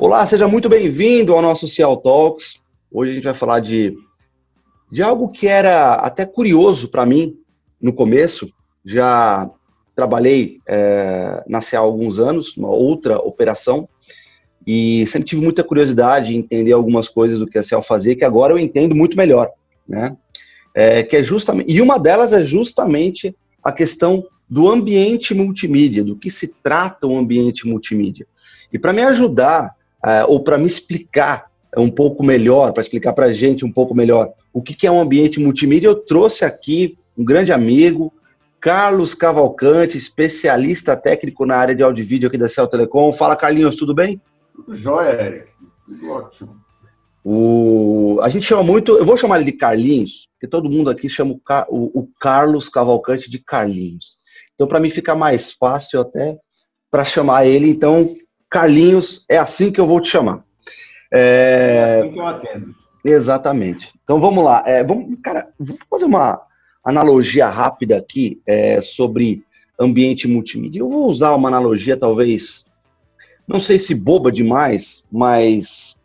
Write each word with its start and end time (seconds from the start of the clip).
Olá, 0.00 0.26
seja 0.26 0.48
muito 0.48 0.68
bem-vindo 0.68 1.32
ao 1.32 1.40
nosso 1.40 1.68
Cial 1.68 1.98
Talks. 1.98 2.60
Hoje 2.90 3.12
a 3.12 3.14
gente 3.14 3.24
vai 3.24 3.34
falar 3.34 3.60
de, 3.60 3.96
de 4.90 5.00
algo 5.00 5.28
que 5.28 5.46
era 5.46 5.94
até 5.94 6.26
curioso 6.26 6.88
para 6.88 7.06
mim 7.06 7.38
no 7.80 7.92
começo. 7.92 8.50
Já 8.84 9.48
trabalhei 9.94 10.58
é, 10.66 11.44
na 11.46 11.60
CEA 11.60 11.78
há 11.78 11.82
alguns 11.82 12.18
anos, 12.18 12.56
uma 12.56 12.70
outra 12.70 13.18
operação, 13.18 13.88
e 14.66 15.06
sempre 15.06 15.28
tive 15.28 15.42
muita 15.42 15.62
curiosidade 15.62 16.34
em 16.34 16.40
entender 16.40 16.72
algumas 16.72 17.08
coisas 17.08 17.38
do 17.38 17.46
que 17.46 17.58
a 17.58 17.62
CEL 17.62 17.80
fazia, 17.80 18.16
que 18.16 18.24
agora 18.24 18.52
eu 18.52 18.58
entendo 18.58 18.92
muito 18.92 19.16
melhor, 19.16 19.48
né? 19.88 20.16
É, 20.78 21.02
que 21.02 21.16
é 21.16 21.22
justamente, 21.22 21.72
e 21.72 21.80
uma 21.80 21.98
delas 21.98 22.34
é 22.34 22.44
justamente 22.44 23.34
a 23.64 23.72
questão 23.72 24.26
do 24.46 24.68
ambiente 24.68 25.32
multimídia, 25.32 26.04
do 26.04 26.14
que 26.14 26.30
se 26.30 26.54
trata 26.62 27.06
o 27.06 27.16
ambiente 27.16 27.66
multimídia. 27.66 28.26
E 28.70 28.78
para 28.78 28.92
me 28.92 29.02
ajudar, 29.02 29.74
é, 30.04 30.22
ou 30.26 30.44
para 30.44 30.58
me 30.58 30.66
explicar 30.66 31.46
um 31.74 31.90
pouco 31.90 32.22
melhor, 32.22 32.74
para 32.74 32.82
explicar 32.82 33.14
para 33.14 33.26
a 33.26 33.32
gente 33.32 33.64
um 33.64 33.72
pouco 33.72 33.94
melhor 33.94 34.32
o 34.52 34.62
que, 34.62 34.74
que 34.74 34.86
é 34.86 34.90
um 34.90 35.00
ambiente 35.00 35.40
multimídia, 35.40 35.88
eu 35.88 35.94
trouxe 35.94 36.44
aqui 36.44 36.98
um 37.16 37.24
grande 37.24 37.52
amigo, 37.52 38.12
Carlos 38.60 39.14
Cavalcante, 39.14 39.96
especialista 39.96 40.94
técnico 40.94 41.46
na 41.46 41.56
área 41.56 41.74
de 41.74 41.82
áudio 41.82 42.02
e 42.02 42.06
vídeo 42.06 42.28
aqui 42.28 42.36
da 42.36 42.48
Cell 42.48 42.66
Telecom. 42.66 43.12
Fala, 43.12 43.36
Carlinhos, 43.36 43.76
tudo 43.76 43.94
bem? 43.94 44.20
Tudo 44.54 44.74
jóia, 44.74 45.22
Eric. 45.22 45.48
Tudo 45.86 46.10
ótimo. 46.10 46.65
O... 47.28 48.20
A 48.22 48.28
gente 48.28 48.46
chama 48.46 48.62
muito, 48.62 48.96
eu 48.96 49.04
vou 49.04 49.16
chamar 49.16 49.40
ele 49.40 49.50
de 49.50 49.58
Carlinhos, 49.58 50.28
porque 50.32 50.46
todo 50.46 50.70
mundo 50.70 50.88
aqui 50.88 51.08
chama 51.08 51.32
o, 51.32 51.40
Car... 51.40 51.66
o 51.68 52.08
Carlos 52.20 52.68
Cavalcante 52.68 53.28
de 53.28 53.40
Carlinhos. 53.40 54.18
Então, 54.54 54.68
para 54.68 54.78
mim 54.78 54.90
fica 54.90 55.12
mais 55.16 55.50
fácil 55.50 56.00
até 56.00 56.38
para 56.88 57.04
chamar 57.04 57.44
ele. 57.44 57.68
Então, 57.68 58.14
Carlinhos, 58.48 59.24
é 59.28 59.38
assim 59.38 59.72
que 59.72 59.80
eu 59.80 59.88
vou 59.88 60.00
te 60.00 60.08
chamar. 60.08 60.44
É, 61.12 61.18
é 61.18 62.00
assim 62.00 62.12
que 62.12 62.18
eu 62.20 62.26
atendo. 62.28 62.74
Exatamente. 63.04 63.92
Então, 64.04 64.20
vamos 64.20 64.44
lá. 64.44 64.62
É, 64.64 64.84
vamos, 64.84 65.18
cara, 65.20 65.48
vamos 65.58 65.80
fazer 65.90 66.04
uma 66.04 66.40
analogia 66.84 67.48
rápida 67.48 67.96
aqui 67.96 68.40
é, 68.46 68.80
sobre 68.80 69.42
ambiente 69.80 70.28
multimídia. 70.28 70.78
Eu 70.78 70.88
vou 70.88 71.08
usar 71.08 71.34
uma 71.34 71.48
analogia 71.48 71.96
talvez 71.96 72.64
não 73.48 73.60
sei 73.60 73.78
se 73.78 73.94
boba 73.94 74.30
demais, 74.30 75.08
mas 75.10 75.95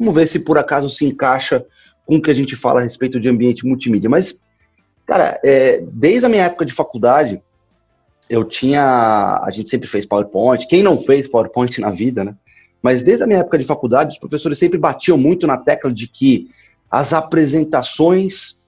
vamos 0.00 0.14
ver 0.14 0.26
se 0.26 0.40
por 0.40 0.56
acaso 0.56 0.88
se 0.88 1.04
encaixa 1.04 1.64
com 2.06 2.16
o 2.16 2.22
que 2.22 2.30
a 2.30 2.34
gente 2.34 2.56
fala 2.56 2.80
a 2.80 2.82
respeito 2.82 3.20
de 3.20 3.28
ambiente 3.28 3.66
multimídia. 3.66 4.08
Mas, 4.08 4.42
cara, 5.06 5.38
é, 5.44 5.84
desde 5.92 6.24
a 6.24 6.28
minha 6.28 6.44
época 6.44 6.64
de 6.64 6.72
faculdade, 6.72 7.40
eu 8.28 8.42
tinha. 8.42 9.40
A 9.44 9.50
gente 9.50 9.68
sempre 9.68 9.86
fez 9.86 10.06
PowerPoint. 10.06 10.66
Quem 10.66 10.82
não 10.82 10.98
fez 10.98 11.28
PowerPoint 11.28 11.78
na 11.80 11.90
vida, 11.90 12.24
né? 12.24 12.34
Mas 12.82 13.02
desde 13.02 13.22
a 13.22 13.26
minha 13.26 13.40
época 13.40 13.58
de 13.58 13.64
faculdade, 13.64 14.14
os 14.14 14.18
professores 14.18 14.58
sempre 14.58 14.78
batiam 14.78 15.18
muito 15.18 15.46
na 15.46 15.58
tecla 15.58 15.92
de 15.92 16.08
que 16.08 16.50
as 16.90 17.12
apresentações 17.12 18.58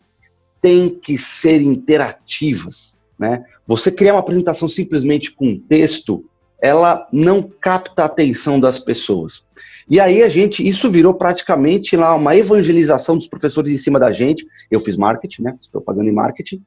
têm 0.60 0.90
que 0.90 1.16
ser 1.16 1.62
interativas, 1.62 2.98
né? 3.18 3.42
Você 3.66 3.90
criar 3.90 4.12
uma 4.12 4.20
apresentação 4.20 4.68
simplesmente 4.68 5.32
com 5.32 5.58
texto 5.58 6.24
ela 6.62 7.08
não 7.12 7.42
capta 7.42 8.02
a 8.02 8.06
atenção 8.06 8.60
das 8.60 8.78
pessoas. 8.78 9.44
E 9.88 10.00
aí 10.00 10.22
a 10.22 10.28
gente, 10.28 10.66
isso 10.66 10.90
virou 10.90 11.14
praticamente 11.14 11.96
lá 11.96 12.14
uma 12.14 12.36
evangelização 12.36 13.16
dos 13.16 13.28
professores 13.28 13.72
em 13.72 13.78
cima 13.78 13.98
da 13.98 14.12
gente. 14.12 14.46
Eu 14.70 14.80
fiz 14.80 14.96
marketing, 14.96 15.42
né? 15.42 15.56
Propaganda 15.70 16.08
em 16.08 16.14
marketing, 16.14 16.62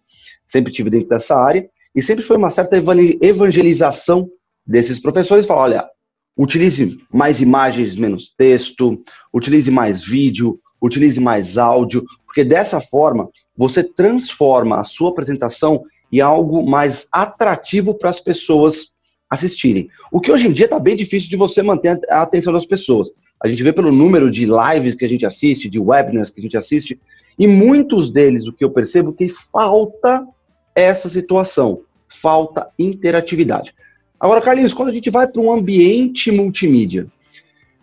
sempre 0.48 0.72
tive 0.72 0.90
dentro 0.90 1.10
dessa 1.10 1.36
área, 1.36 1.68
e 1.96 2.02
sempre 2.02 2.24
foi 2.24 2.38
uma 2.38 2.50
certa 2.50 2.78
evangelização 3.22 4.30
desses 4.66 5.00
professores, 5.00 5.46
falar, 5.46 5.62
olha, 5.62 5.90
utilize 6.38 6.98
mais 7.14 7.40
imagens, 7.40 7.96
menos 7.96 8.34
texto, 8.36 9.02
utilize 9.34 9.72
mais 9.72 10.04
vídeo, 10.04 10.60
utilize 10.82 11.20
mais 11.20 11.58
áudio, 11.58 12.04
porque 12.26 12.44
dessa 12.44 12.82
forma 12.82 13.30
você 13.56 13.84
transforma 13.84 14.80
a 14.80 14.84
sua 14.84 15.10
apresentação 15.10 15.84
em 16.12 16.20
algo 16.20 16.68
mais 16.68 17.08
atrativo 17.12 17.94
para 17.94 18.10
as 18.10 18.20
pessoas 18.20 18.94
assistirem. 19.30 19.90
O 20.12 20.20
que 20.20 20.32
hoje 20.32 20.48
em 20.48 20.52
dia 20.52 20.66
está 20.66 20.80
bem 20.80 20.96
difícil 20.96 21.30
de 21.30 21.36
você 21.36 21.62
manter 21.64 22.00
a 22.10 22.22
atenção 22.22 22.54
das 22.54 22.66
pessoas. 22.66 23.12
A 23.42 23.48
gente 23.48 23.64
vê 23.64 23.74
pelo 23.74 23.92
número 23.92 24.32
de 24.32 24.46
lives 24.46 24.96
que 24.96 25.06
a 25.06 25.10
gente 25.10 25.26
assiste, 25.26 25.70
de 25.70 25.80
webinars 25.80 26.30
que 26.30 26.40
a 26.40 26.44
gente 26.44 26.58
assiste, 26.58 27.00
e 27.38 27.48
muitos 27.48 28.10
deles, 28.10 28.48
o 28.48 28.54
que 28.54 28.64
eu 28.64 28.72
percebo, 28.72 29.14
que 29.14 29.30
falta 29.30 30.26
essa 30.74 31.10
situação, 31.10 31.82
falta 32.08 32.70
interatividade. 32.80 33.74
Agora, 34.20 34.42
Carlinhos, 34.42 34.74
quando 34.74 34.90
a 34.90 34.94
gente 34.94 35.10
vai 35.10 35.28
para 35.28 35.42
um 35.42 35.52
ambiente 35.52 36.32
multimídia, 36.32 37.08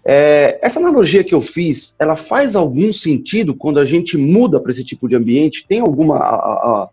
é, 0.04 0.58
essa 0.62 0.80
analogia 0.80 1.22
que 1.22 1.34
eu 1.34 1.40
fiz, 1.40 1.94
ela 1.98 2.16
faz 2.16 2.56
algum 2.56 2.92
sentido 2.92 3.54
quando 3.54 3.78
a 3.78 3.84
gente 3.84 4.16
muda 4.16 4.58
para 4.58 4.72
esse 4.72 4.84
tipo 4.84 5.08
de 5.08 5.14
ambiente? 5.14 5.64
Tem 5.68 5.80
alguma, 5.80 6.16
a, 6.16 6.34
a, 6.34 6.90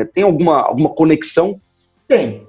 a, 0.00 0.04
tem 0.06 0.24
alguma, 0.24 0.62
alguma 0.62 0.90
conexão? 0.90 1.60
Tem, 2.08 2.44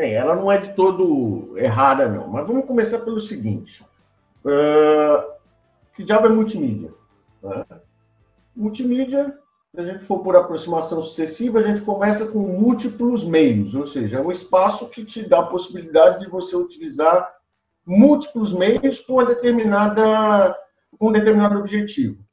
tem, 0.00 0.14
ela 0.14 0.34
não 0.34 0.50
é 0.50 0.56
de 0.56 0.72
todo 0.72 1.52
errada, 1.58 2.08
não. 2.08 2.26
Mas 2.28 2.48
vamos 2.48 2.64
começar 2.64 3.00
pelo 3.00 3.20
seguinte. 3.20 3.84
Uh, 4.42 5.30
que 5.94 6.02
diabo 6.02 6.26
é 6.26 6.30
multimídia? 6.30 6.90
Né? 7.42 7.64
Multimídia, 8.56 9.38
se 9.74 9.80
a 9.80 9.84
gente 9.84 10.02
for 10.04 10.20
por 10.20 10.34
aproximação 10.34 11.02
sucessiva, 11.02 11.58
a 11.58 11.62
gente 11.62 11.82
começa 11.82 12.26
com 12.26 12.38
múltiplos 12.38 13.24
meios, 13.24 13.74
ou 13.74 13.86
seja, 13.86 14.16
é 14.16 14.20
um 14.20 14.32
espaço 14.32 14.88
que 14.88 15.04
te 15.04 15.22
dá 15.28 15.40
a 15.40 15.46
possibilidade 15.46 16.20
de 16.20 16.30
você 16.30 16.56
utilizar 16.56 17.30
múltiplos 17.84 18.54
meios 18.54 19.00
com, 19.00 19.22
determinada, 19.22 20.56
com 20.98 21.08
um 21.08 21.12
determinado 21.12 21.58
objetivo. 21.58 22.24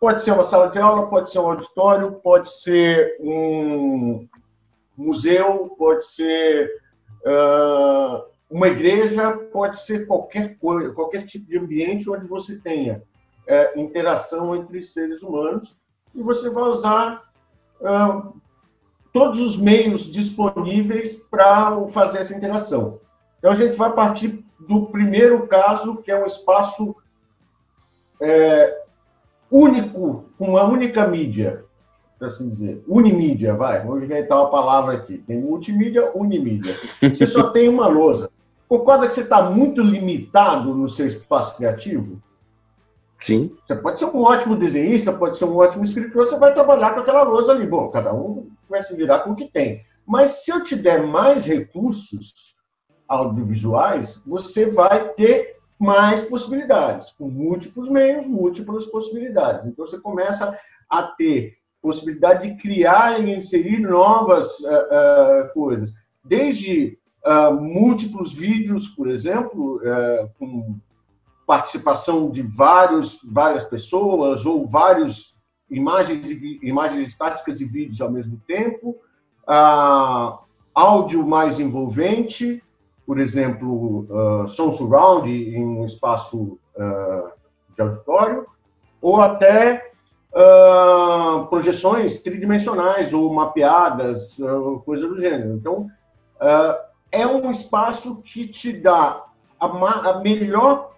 Pode 0.00 0.22
ser 0.22 0.30
uma 0.30 0.44
sala 0.44 0.68
de 0.68 0.78
aula, 0.78 1.08
pode 1.08 1.30
ser 1.30 1.40
um 1.40 1.50
auditório, 1.50 2.12
pode 2.22 2.50
ser 2.50 3.16
um 3.20 4.26
museu, 4.96 5.74
pode 5.78 6.04
ser 6.06 6.70
Uh, 7.26 8.22
uma 8.48 8.68
igreja 8.68 9.32
pode 9.52 9.80
ser 9.80 10.06
qualquer 10.06 10.56
coisa, 10.58 10.94
qualquer 10.94 11.26
tipo 11.26 11.46
de 11.46 11.58
ambiente 11.58 12.08
onde 12.08 12.24
você 12.24 12.56
tenha 12.60 13.02
uh, 13.48 13.80
interação 13.80 14.54
entre 14.54 14.80
seres 14.84 15.22
humanos 15.22 15.76
e 16.14 16.22
você 16.22 16.48
vai 16.48 16.62
usar 16.64 17.24
uh, 17.80 18.40
todos 19.12 19.40
os 19.40 19.56
meios 19.56 20.10
disponíveis 20.12 21.16
para 21.16 21.88
fazer 21.88 22.20
essa 22.20 22.36
interação. 22.36 23.00
Então 23.38 23.50
a 23.50 23.54
gente 23.56 23.76
vai 23.76 23.92
partir 23.92 24.44
do 24.60 24.86
primeiro 24.86 25.48
caso, 25.48 25.96
que 25.96 26.10
é 26.12 26.22
um 26.22 26.26
espaço 26.26 26.94
é, 28.20 28.82
único, 29.50 30.24
com 30.38 30.50
uma 30.50 30.64
única 30.64 31.06
mídia 31.06 31.65
para 32.18 32.28
assim 32.28 32.48
dizer, 32.48 32.82
unimídia, 32.88 33.54
vai, 33.54 33.84
vamos 33.84 34.02
inventar 34.02 34.38
uma 34.38 34.50
palavra 34.50 34.94
aqui. 34.94 35.18
Tem 35.18 35.38
multimídia, 35.38 36.10
unimídia. 36.14 36.74
Você 37.00 37.26
só 37.26 37.50
tem 37.52 37.68
uma 37.68 37.86
lousa. 37.86 38.30
Concorda 38.68 39.06
que 39.06 39.12
você 39.12 39.20
está 39.20 39.42
muito 39.50 39.80
limitado 39.80 40.74
no 40.74 40.88
seu 40.88 41.06
espaço 41.06 41.56
criativo? 41.56 42.20
Sim. 43.18 43.56
Você 43.64 43.76
pode 43.76 43.98
ser 43.98 44.06
um 44.06 44.22
ótimo 44.22 44.56
desenhista, 44.56 45.12
pode 45.12 45.38
ser 45.38 45.44
um 45.44 45.56
ótimo 45.56 45.84
escritor, 45.84 46.26
você 46.26 46.38
vai 46.38 46.52
trabalhar 46.52 46.94
com 46.94 47.00
aquela 47.00 47.22
lousa 47.22 47.52
ali. 47.52 47.66
Bom, 47.66 47.88
cada 47.88 48.12
um 48.12 48.48
vai 48.68 48.82
se 48.82 48.94
virar 48.96 49.20
com 49.20 49.32
o 49.32 49.36
que 49.36 49.46
tem. 49.46 49.84
Mas 50.06 50.44
se 50.44 50.50
eu 50.50 50.62
te 50.62 50.76
der 50.76 51.06
mais 51.06 51.44
recursos 51.44 52.54
audiovisuais, 53.08 54.22
você 54.26 54.66
vai 54.66 55.10
ter 55.10 55.56
mais 55.78 56.22
possibilidades, 56.22 57.12
com 57.12 57.28
múltiplos 57.28 57.88
meios, 57.88 58.26
múltiplas 58.26 58.86
possibilidades. 58.86 59.66
Então 59.66 59.86
você 59.86 59.98
começa 59.98 60.58
a 60.88 61.02
ter 61.02 61.56
possibilidade 61.86 62.50
de 62.50 62.56
criar 62.60 63.24
e 63.24 63.32
inserir 63.32 63.78
novas 63.78 64.58
uh, 64.58 64.66
uh, 64.66 65.54
coisas. 65.54 65.92
Desde 66.24 66.98
uh, 67.24 67.54
múltiplos 67.54 68.34
vídeos, 68.34 68.88
por 68.88 69.08
exemplo, 69.08 69.80
com 70.36 70.80
participação 71.46 72.28
de 72.28 72.42
vários, 72.42 73.20
várias 73.32 73.62
pessoas 73.62 74.44
ou 74.44 74.66
vários 74.66 75.44
imagens, 75.70 76.28
imagens 76.60 77.06
estáticas 77.06 77.60
e 77.60 77.64
vídeos 77.64 78.00
ao 78.00 78.10
mesmo 78.10 78.42
tempo, 78.48 78.96
áudio 80.74 81.24
mais 81.24 81.60
envolvente, 81.60 82.60
por 83.06 83.20
exemplo, 83.20 84.08
som 84.48 84.72
surround 84.72 85.30
em 85.30 85.64
um 85.64 85.84
espaço 85.84 86.58
de 87.76 87.80
auditório, 87.80 88.44
ou 89.00 89.20
até 89.20 89.92
uh, 90.36 91.46
projeções 91.46 92.22
tridimensionais 92.22 93.12
ou 93.14 93.32
mapeadas, 93.32 94.38
uh, 94.38 94.82
coisa 94.84 95.08
do 95.08 95.18
gênero. 95.18 95.54
Então, 95.54 95.88
uh, 96.36 96.76
é 97.10 97.26
um 97.26 97.50
espaço 97.50 98.22
que 98.22 98.46
te 98.46 98.72
dá 98.72 99.24
a, 99.58 99.66
a 99.66 100.20
melhor, 100.20 100.94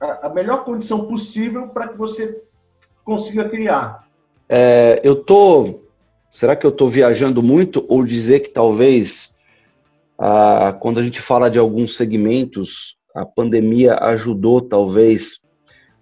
a, 0.00 0.26
a, 0.26 0.28
melhor 0.30 0.64
condição 0.64 1.06
possível 1.06 1.68
para 1.68 1.88
que 1.88 1.96
você 1.96 2.42
consiga 3.04 3.48
criar. 3.48 4.06
É, 4.48 5.00
eu 5.04 5.22
tô 5.22 5.80
Será 6.30 6.54
que 6.54 6.66
eu 6.66 6.70
estou 6.70 6.88
viajando 6.88 7.42
muito 7.42 7.84
ou 7.88 8.04
dizer 8.04 8.40
que 8.40 8.50
talvez 8.50 9.34
ah, 10.18 10.76
quando 10.78 11.00
a 11.00 11.02
gente 11.02 11.20
fala 11.20 11.50
de 11.50 11.58
alguns 11.58 11.96
segmentos, 11.96 12.96
a 13.14 13.24
pandemia 13.24 13.94
ajudou 13.94 14.60
talvez 14.60 15.40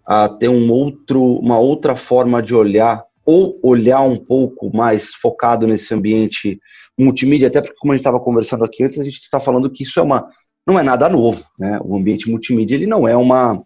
a 0.06 0.28
ter 0.28 0.48
um 0.48 0.70
outro, 0.70 1.22
uma 1.38 1.58
outra 1.58 1.96
forma 1.96 2.42
de 2.42 2.54
olhar 2.54 3.04
ou 3.24 3.58
olhar 3.62 4.02
um 4.02 4.16
pouco 4.16 4.74
mais 4.74 5.12
focado 5.12 5.66
nesse 5.66 5.92
ambiente 5.92 6.60
multimídia, 6.96 7.48
até 7.48 7.60
porque 7.60 7.76
como 7.76 7.92
a 7.92 7.96
gente 7.96 8.02
estava 8.02 8.20
conversando 8.20 8.64
aqui 8.64 8.84
antes, 8.84 9.00
a 9.00 9.04
gente 9.04 9.20
está 9.20 9.40
falando 9.40 9.68
que 9.68 9.82
isso 9.82 9.98
é 9.98 10.02
uma 10.02 10.28
não 10.66 10.78
é 10.78 10.82
nada 10.82 11.08
novo, 11.08 11.44
né? 11.58 11.78
O 11.84 11.96
ambiente 11.96 12.30
multimídia 12.30 12.74
ele 12.74 12.86
não 12.86 13.06
é 13.06 13.16
uma 13.16 13.62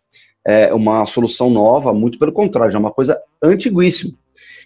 é 0.47 0.73
uma 0.73 1.05
solução 1.05 1.51
nova, 1.51 1.93
muito 1.93 2.19
pelo 2.19 2.33
contrário, 2.33 2.75
é 2.75 2.79
uma 2.79 2.91
coisa 2.91 3.21
antiguíssima. 3.43 4.15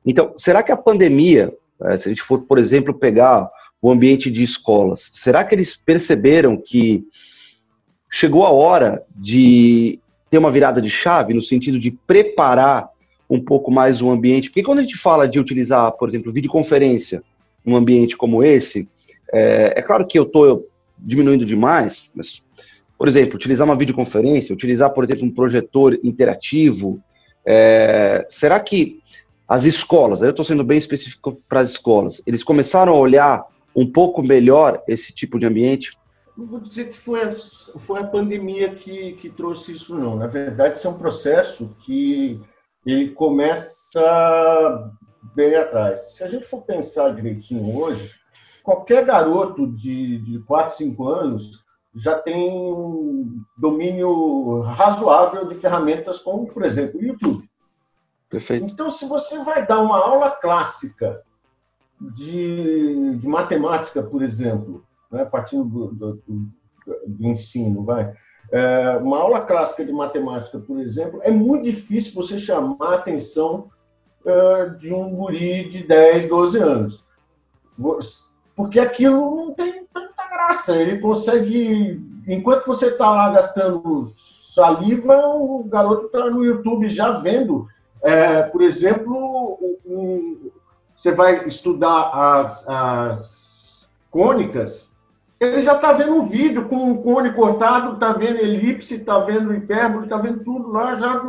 Então, 0.06 0.32
será 0.36 0.62
que 0.62 0.70
a 0.70 0.76
pandemia, 0.76 1.52
é, 1.82 1.96
se 1.96 2.08
a 2.08 2.10
gente 2.10 2.22
for, 2.22 2.42
por 2.42 2.58
exemplo, 2.58 2.94
pegar 2.94 3.50
o 3.82 3.90
ambiente 3.90 4.30
de 4.30 4.42
escolas, 4.42 5.10
será 5.14 5.44
que 5.44 5.54
eles 5.54 5.76
perceberam 5.76 6.56
que 6.56 7.04
chegou 8.10 8.46
a 8.46 8.50
hora 8.50 9.04
de 9.16 9.98
ter 10.34 10.38
uma 10.38 10.50
virada 10.50 10.82
de 10.82 10.90
chave 10.90 11.32
no 11.32 11.40
sentido 11.40 11.78
de 11.78 11.92
preparar 11.92 12.88
um 13.30 13.40
pouco 13.40 13.70
mais 13.70 14.02
o 14.02 14.10
ambiente? 14.10 14.48
Porque 14.48 14.64
quando 14.64 14.80
a 14.80 14.82
gente 14.82 14.98
fala 14.98 15.28
de 15.28 15.38
utilizar, 15.38 15.92
por 15.92 16.08
exemplo, 16.08 16.32
videoconferência 16.32 17.22
num 17.64 17.76
ambiente 17.76 18.16
como 18.16 18.42
esse, 18.42 18.88
é, 19.32 19.74
é 19.76 19.80
claro 19.80 20.04
que 20.04 20.18
eu 20.18 20.24
estou 20.24 20.68
diminuindo 20.98 21.44
demais, 21.44 22.10
mas 22.12 22.42
por 22.98 23.06
exemplo, 23.06 23.36
utilizar 23.36 23.64
uma 23.64 23.76
videoconferência, 23.76 24.52
utilizar, 24.52 24.90
por 24.90 25.04
exemplo, 25.04 25.24
um 25.24 25.30
projetor 25.30 25.96
interativo. 26.02 27.00
É, 27.46 28.26
será 28.28 28.58
que 28.58 28.98
as 29.46 29.62
escolas, 29.62 30.20
eu 30.20 30.30
estou 30.30 30.44
sendo 30.44 30.64
bem 30.64 30.78
específico 30.78 31.40
para 31.48 31.60
as 31.60 31.70
escolas, 31.70 32.20
eles 32.26 32.42
começaram 32.42 32.92
a 32.92 32.98
olhar 32.98 33.44
um 33.76 33.86
pouco 33.86 34.20
melhor 34.20 34.82
esse 34.88 35.12
tipo 35.12 35.38
de 35.38 35.46
ambiente? 35.46 35.96
Não 36.36 36.46
vou 36.46 36.60
dizer 36.60 36.90
que 36.90 36.98
foi 36.98 37.22
a, 37.22 37.36
foi 37.36 38.00
a 38.00 38.06
pandemia 38.06 38.74
que, 38.74 39.12
que 39.14 39.30
trouxe 39.30 39.72
isso, 39.72 39.96
não. 39.96 40.16
Na 40.16 40.26
verdade, 40.26 40.78
isso 40.78 40.86
é 40.86 40.90
um 40.90 40.98
processo 40.98 41.76
que 41.80 42.40
ele 42.84 43.10
começa 43.12 44.90
bem 45.34 45.54
atrás. 45.54 46.16
Se 46.16 46.24
a 46.24 46.28
gente 46.28 46.46
for 46.46 46.62
pensar 46.62 47.14
direitinho 47.14 47.76
hoje, 47.76 48.10
qualquer 48.62 49.04
garoto 49.04 49.66
de, 49.66 50.18
de 50.18 50.38
4, 50.40 50.76
5 50.76 51.08
anos 51.08 51.64
já 51.94 52.18
tem 52.18 52.50
um 52.50 53.40
domínio 53.56 54.60
razoável 54.62 55.46
de 55.46 55.54
ferramentas 55.54 56.18
como, 56.18 56.52
por 56.52 56.64
exemplo, 56.64 56.98
o 56.98 57.04
YouTube. 57.04 57.48
Perfeito. 58.28 58.64
Então, 58.64 58.90
se 58.90 59.06
você 59.06 59.38
vai 59.44 59.64
dar 59.64 59.80
uma 59.80 59.96
aula 59.96 60.30
clássica 60.30 61.22
de, 62.00 63.16
de 63.16 63.28
matemática, 63.28 64.02
por 64.02 64.22
exemplo, 64.22 64.84
né, 65.14 65.24
partindo 65.24 65.64
do, 65.64 65.86
do, 65.88 66.22
do, 66.26 66.50
do 67.06 67.26
ensino, 67.26 67.84
vai, 67.84 68.12
é, 68.52 68.96
uma 68.98 69.18
aula 69.18 69.40
clássica 69.40 69.84
de 69.84 69.92
matemática, 69.92 70.58
por 70.58 70.78
exemplo, 70.78 71.20
é 71.22 71.30
muito 71.30 71.64
difícil 71.64 72.14
você 72.14 72.38
chamar 72.38 72.76
a 72.80 72.94
atenção 72.96 73.70
é, 74.24 74.68
de 74.70 74.92
um 74.92 75.10
guri 75.10 75.68
de 75.70 75.86
10, 75.86 76.28
12 76.28 76.58
anos. 76.58 77.04
Porque 78.54 78.78
aquilo 78.78 79.34
não 79.34 79.52
tem 79.52 79.84
tanta 79.92 80.28
graça. 80.28 80.76
Ele 80.76 80.98
consegue. 81.00 82.00
Enquanto 82.26 82.66
você 82.66 82.86
está 82.86 83.10
lá 83.10 83.30
gastando 83.30 84.06
saliva, 84.06 85.16
o 85.36 85.64
garoto 85.64 86.06
está 86.06 86.30
no 86.30 86.44
YouTube 86.44 86.88
já 86.88 87.10
vendo. 87.18 87.66
É, 88.02 88.42
por 88.42 88.62
exemplo, 88.62 89.58
um, 89.84 90.50
você 90.94 91.10
vai 91.10 91.46
estudar 91.46 92.10
as, 92.12 92.68
as 92.68 93.90
cônicas, 94.10 94.93
ele 95.44 95.62
já 95.62 95.76
está 95.76 95.92
vendo 95.92 96.14
um 96.14 96.26
vídeo 96.26 96.68
com 96.68 96.76
um 96.76 97.02
cone 97.02 97.32
cortado, 97.32 97.94
está 97.94 98.12
vendo 98.12 98.38
elipse, 98.38 98.96
está 98.96 99.18
vendo 99.18 99.54
hipérbole, 99.54 100.04
está 100.04 100.16
vendo 100.16 100.42
tudo 100.42 100.70
lá 100.70 100.94
já 100.94 101.22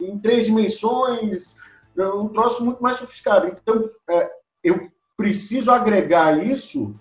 em 0.00 0.18
três 0.18 0.46
dimensões, 0.46 1.56
um 1.96 2.28
troço 2.28 2.64
muito 2.64 2.82
mais 2.82 2.98
sofisticado. 2.98 3.46
Então, 3.46 3.88
é, 4.08 4.30
eu 4.62 4.88
preciso 5.16 5.70
agregar 5.70 6.44
isso 6.44 6.94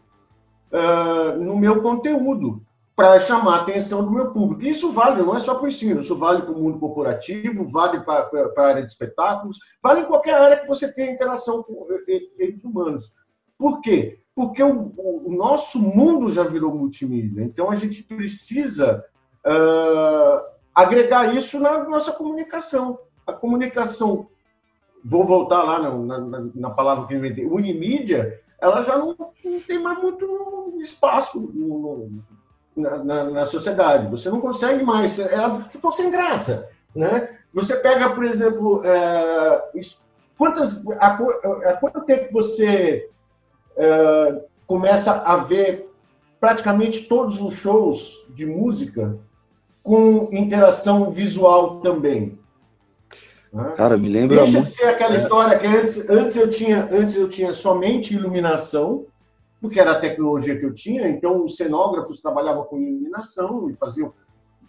uh, 0.72 1.38
no 1.44 1.58
meu 1.58 1.82
conteúdo 1.82 2.62
para 2.96 3.20
chamar 3.20 3.58
a 3.58 3.62
atenção 3.62 4.04
do 4.04 4.12
meu 4.12 4.32
público. 4.32 4.64
Isso 4.64 4.92
vale, 4.92 5.24
não 5.24 5.36
é 5.36 5.40
só 5.40 5.56
para 5.56 5.66
o 5.66 5.68
ensino, 5.68 6.02
isso 6.02 6.16
vale 6.16 6.44
para 6.44 6.52
o 6.52 6.60
mundo 6.60 6.80
corporativo, 6.80 7.64
vale 7.72 8.02
para 8.02 8.30
a 8.56 8.62
área 8.62 8.84
de 8.84 8.92
espetáculos, 8.92 9.58
vale 9.82 10.02
em 10.02 10.06
qualquer 10.06 10.36
área 10.36 10.60
que 10.60 10.68
você 10.68 10.92
tenha 10.92 11.12
interação 11.12 11.64
com, 11.64 11.88
entre 12.40 12.68
humanos. 12.68 13.12
Por 13.58 13.82
quê? 13.82 14.20
Porque 14.36 14.64
o, 14.64 14.94
o, 14.98 15.32
nosso 15.32 15.80
mundo 15.80 16.32
já 16.32 16.44
virou 16.44 16.74
multimídia, 16.74 17.44
então 17.44 17.70
a 17.70 17.76
gente 17.76 18.02
precisa 18.02 19.06
uh, 19.46 20.42
agregar 20.74 21.36
isso 21.36 21.60
na 21.60 21.84
nossa 21.84 22.12
comunicação. 22.12 22.98
A 23.28 23.32
comunicação 23.32 24.28
vou 25.04 25.26
voltar 25.26 25.62
lá 25.64 25.80
na, 25.80 26.20
na, 26.20 26.50
na 26.56 26.70
palavra 26.70 27.06
que 27.06 27.14
inventei, 27.14 27.46
unimídia, 27.46 28.42
ela 28.60 28.82
já 28.82 28.98
não, 28.98 29.16
não 29.18 29.60
tem 29.68 29.78
mais 29.78 30.02
muito 30.02 30.80
espaço 30.82 31.52
no, 31.54 32.10
na, 32.76 33.04
na, 33.04 33.24
na, 33.26 33.46
sociedade. 33.46 34.10
Você 34.10 34.30
não 34.30 34.40
consegue 34.40 34.84
mais, 34.84 35.20
ela 35.20 35.66
ficou 35.66 35.92
sem 35.92 36.10
graça. 36.10 36.70
Né? 36.96 37.38
Você 37.54 37.76
pega, 37.76 38.10
por 38.12 38.24
exemplo, 38.24 38.82
é, 38.86 39.70
quantas, 40.38 40.82
há, 41.00 41.78
quanto 41.80 42.06
tempo 42.06 42.32
você 42.32 43.10
é, 43.78 44.42
começa 44.66 45.12
a 45.12 45.38
ver 45.38 45.90
praticamente 46.40 47.04
todos 47.06 47.42
os 47.42 47.54
shows 47.54 48.28
de 48.36 48.46
música 48.46 49.18
com 49.82 50.30
interação 50.32 51.10
visual 51.10 51.80
também? 51.80 52.38
Né? 53.52 53.74
Cara, 53.78 53.98
me 53.98 54.10
lembra 54.10 54.38
Deixa 54.38 54.52
muito... 54.52 54.68
de 54.68 54.74
ser 54.74 54.86
aquela 54.86 55.16
história 55.16 55.60
que 55.60 55.68
antes, 55.68 56.10
antes, 56.10 56.36
eu 56.36 56.50
tinha, 56.50 56.90
antes 56.92 57.16
eu 57.16 57.30
tinha 57.30 57.54
somente 57.54 58.16
iluminação, 58.16 59.06
porque 59.62 59.80
era 59.80 59.92
a 59.92 60.00
tecnologia 60.00 60.58
que 60.58 60.66
eu 60.66 60.74
tinha, 60.74 61.08
então 61.08 61.44
os 61.46 61.56
cenógrafos 61.56 62.22
trabalhavam 62.22 62.64
com 62.64 62.82
iluminação 62.82 63.70
e 63.70 63.76
faziam 63.76 64.14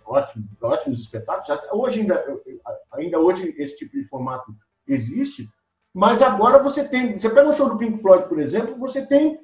ótimos, 0.04 0.46
ótimos 0.62 1.00
espetáculos. 1.00 1.58
Hoje 1.72 2.00
ainda, 2.00 2.24
ainda 2.92 3.18
hoje 3.18 3.54
esse 3.58 3.76
tipo 3.78 3.96
de 3.96 4.04
formato 4.04 4.54
existe, 4.86 5.48
mas 5.94 6.20
agora 6.20 6.60
você 6.60 6.82
tem, 6.82 7.16
você 7.16 7.30
pega 7.30 7.48
um 7.48 7.52
show 7.52 7.68
do 7.68 7.78
Pink 7.78 7.98
Floyd, 7.98 8.28
por 8.28 8.40
exemplo, 8.40 8.76
você 8.76 9.06
tem 9.06 9.38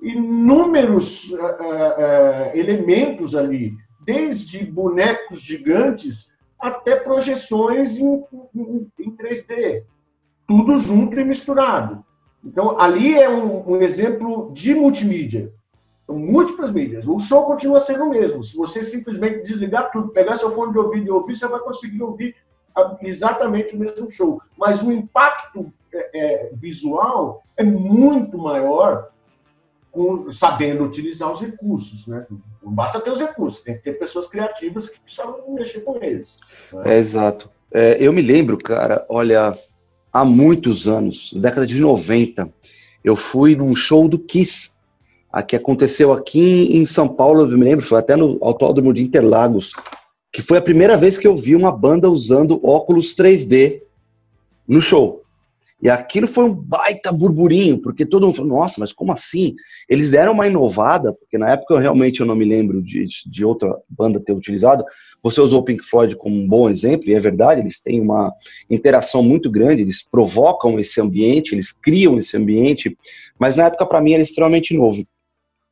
inúmeros 0.00 1.30
uh, 1.32 1.36
uh, 1.36 2.56
elementos 2.56 3.34
ali, 3.34 3.72
desde 4.04 4.64
bonecos 4.64 5.40
gigantes 5.40 6.32
até 6.58 6.94
projeções 6.96 7.98
em, 7.98 8.24
em, 8.54 8.90
em 9.00 9.16
3D. 9.16 9.82
Tudo 10.46 10.78
junto 10.78 11.18
e 11.18 11.24
misturado. 11.24 12.04
Então, 12.44 12.78
ali 12.78 13.18
é 13.18 13.28
um, 13.28 13.72
um 13.72 13.76
exemplo 13.80 14.52
de 14.52 14.74
multimídia. 14.74 15.52
São 16.06 16.18
múltiplas 16.18 16.70
mídias. 16.70 17.06
O 17.06 17.18
show 17.18 17.44
continua 17.44 17.80
sendo 17.80 18.04
o 18.04 18.10
mesmo. 18.10 18.42
Se 18.42 18.54
você 18.56 18.84
simplesmente 18.84 19.42
desligar 19.42 19.90
tudo, 19.90 20.08
pegar 20.08 20.36
seu 20.36 20.50
fone 20.50 20.72
de 20.72 20.78
ouvido 20.78 21.06
e 21.06 21.10
ouvir, 21.10 21.34
você 21.34 21.48
vai 21.48 21.60
conseguir 21.60 22.02
ouvir 22.02 22.36
exatamente 23.02 23.74
o 23.74 23.78
mesmo 23.78 24.10
show. 24.10 24.40
Mas 24.56 24.82
o 24.82 24.92
impacto 24.92 25.66
é, 25.92 26.18
é, 26.18 26.50
visual 26.52 27.42
é 27.56 27.62
muito 27.62 28.36
maior 28.38 29.10
com, 29.90 30.30
sabendo 30.30 30.84
utilizar 30.84 31.30
os 31.30 31.40
recursos, 31.40 32.06
né? 32.06 32.26
Não 32.62 32.72
basta 32.72 33.00
ter 33.00 33.10
os 33.10 33.20
recursos, 33.20 33.62
tem 33.62 33.76
que 33.76 33.82
ter 33.82 33.92
pessoas 33.92 34.26
criativas 34.26 34.88
que 34.88 34.98
precisam 34.98 35.42
mexer 35.48 35.80
com 35.80 36.02
eles. 36.02 36.38
Né? 36.72 36.82
É, 36.86 36.98
exato. 36.98 37.48
É, 37.72 37.96
eu 38.00 38.12
me 38.12 38.22
lembro, 38.22 38.58
cara, 38.58 39.06
olha, 39.08 39.56
há 40.12 40.24
muitos 40.24 40.88
anos, 40.88 41.32
década 41.34 41.66
de 41.66 41.78
90, 41.78 42.48
eu 43.04 43.14
fui 43.14 43.54
num 43.54 43.76
show 43.76 44.08
do 44.08 44.18
Kiss, 44.18 44.70
a 45.32 45.42
que 45.42 45.56
aconteceu 45.56 46.12
aqui 46.12 46.76
em 46.76 46.86
São 46.86 47.08
Paulo, 47.08 47.42
eu 47.42 47.58
me 47.58 47.64
lembro, 47.64 47.84
foi 47.84 47.98
até 47.98 48.16
no 48.16 48.38
Autódromo 48.40 48.94
de 48.94 49.02
Interlagos, 49.02 49.72
que 50.34 50.42
foi 50.42 50.58
a 50.58 50.62
primeira 50.62 50.96
vez 50.96 51.16
que 51.16 51.28
eu 51.28 51.36
vi 51.36 51.54
uma 51.54 51.70
banda 51.70 52.10
usando 52.10 52.60
óculos 52.66 53.14
3D 53.14 53.82
no 54.66 54.80
show. 54.80 55.22
E 55.80 55.88
aquilo 55.88 56.26
foi 56.26 56.46
um 56.46 56.52
baita 56.52 57.12
burburinho, 57.12 57.78
porque 57.78 58.04
todo 58.04 58.26
mundo 58.26 58.34
falou, 58.34 58.58
nossa, 58.58 58.80
mas 58.80 58.92
como 58.92 59.12
assim? 59.12 59.54
Eles 59.88 60.10
deram 60.10 60.32
uma 60.32 60.48
inovada, 60.48 61.12
porque 61.12 61.38
na 61.38 61.52
época 61.52 61.74
eu 61.74 61.78
realmente 61.78 62.18
eu 62.18 62.26
não 62.26 62.34
me 62.34 62.44
lembro 62.44 62.82
de, 62.82 63.06
de 63.24 63.44
outra 63.44 63.76
banda 63.88 64.18
ter 64.18 64.32
utilizado. 64.32 64.84
Você 65.22 65.40
usou 65.40 65.60
o 65.60 65.64
Pink 65.64 65.84
Floyd 65.84 66.16
como 66.16 66.34
um 66.34 66.48
bom 66.48 66.68
exemplo, 66.68 67.08
e 67.08 67.14
é 67.14 67.20
verdade, 67.20 67.60
eles 67.60 67.80
têm 67.80 68.00
uma 68.00 68.32
interação 68.68 69.22
muito 69.22 69.48
grande, 69.48 69.82
eles 69.82 70.02
provocam 70.02 70.80
esse 70.80 71.00
ambiente, 71.00 71.54
eles 71.54 71.70
criam 71.70 72.18
esse 72.18 72.36
ambiente, 72.36 72.98
mas 73.38 73.54
na 73.54 73.66
época 73.66 73.86
para 73.86 74.00
mim 74.00 74.14
era 74.14 74.22
extremamente 74.22 74.74
novo. 74.76 75.06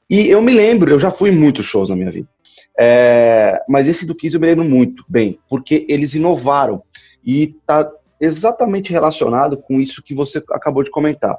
E 0.08 0.28
eu 0.28 0.40
me 0.40 0.52
lembro, 0.52 0.92
eu 0.92 1.00
já 1.00 1.10
fui 1.10 1.30
em 1.30 1.36
muitos 1.36 1.66
shows 1.66 1.88
na 1.88 1.96
minha 1.96 2.10
vida, 2.12 2.28
é, 2.78 3.60
mas 3.68 3.88
esse 3.88 4.06
do 4.06 4.14
Kiss 4.14 4.34
eu 4.34 4.40
me 4.40 4.46
lembro 4.46 4.64
muito 4.64 5.04
bem, 5.08 5.38
porque 5.48 5.84
eles 5.88 6.14
inovaram 6.14 6.82
e 7.24 7.54
tá 7.66 7.90
exatamente 8.20 8.92
relacionado 8.92 9.56
com 9.56 9.80
isso 9.80 10.02
que 10.02 10.14
você 10.14 10.42
acabou 10.50 10.82
de 10.82 10.90
comentar. 10.90 11.36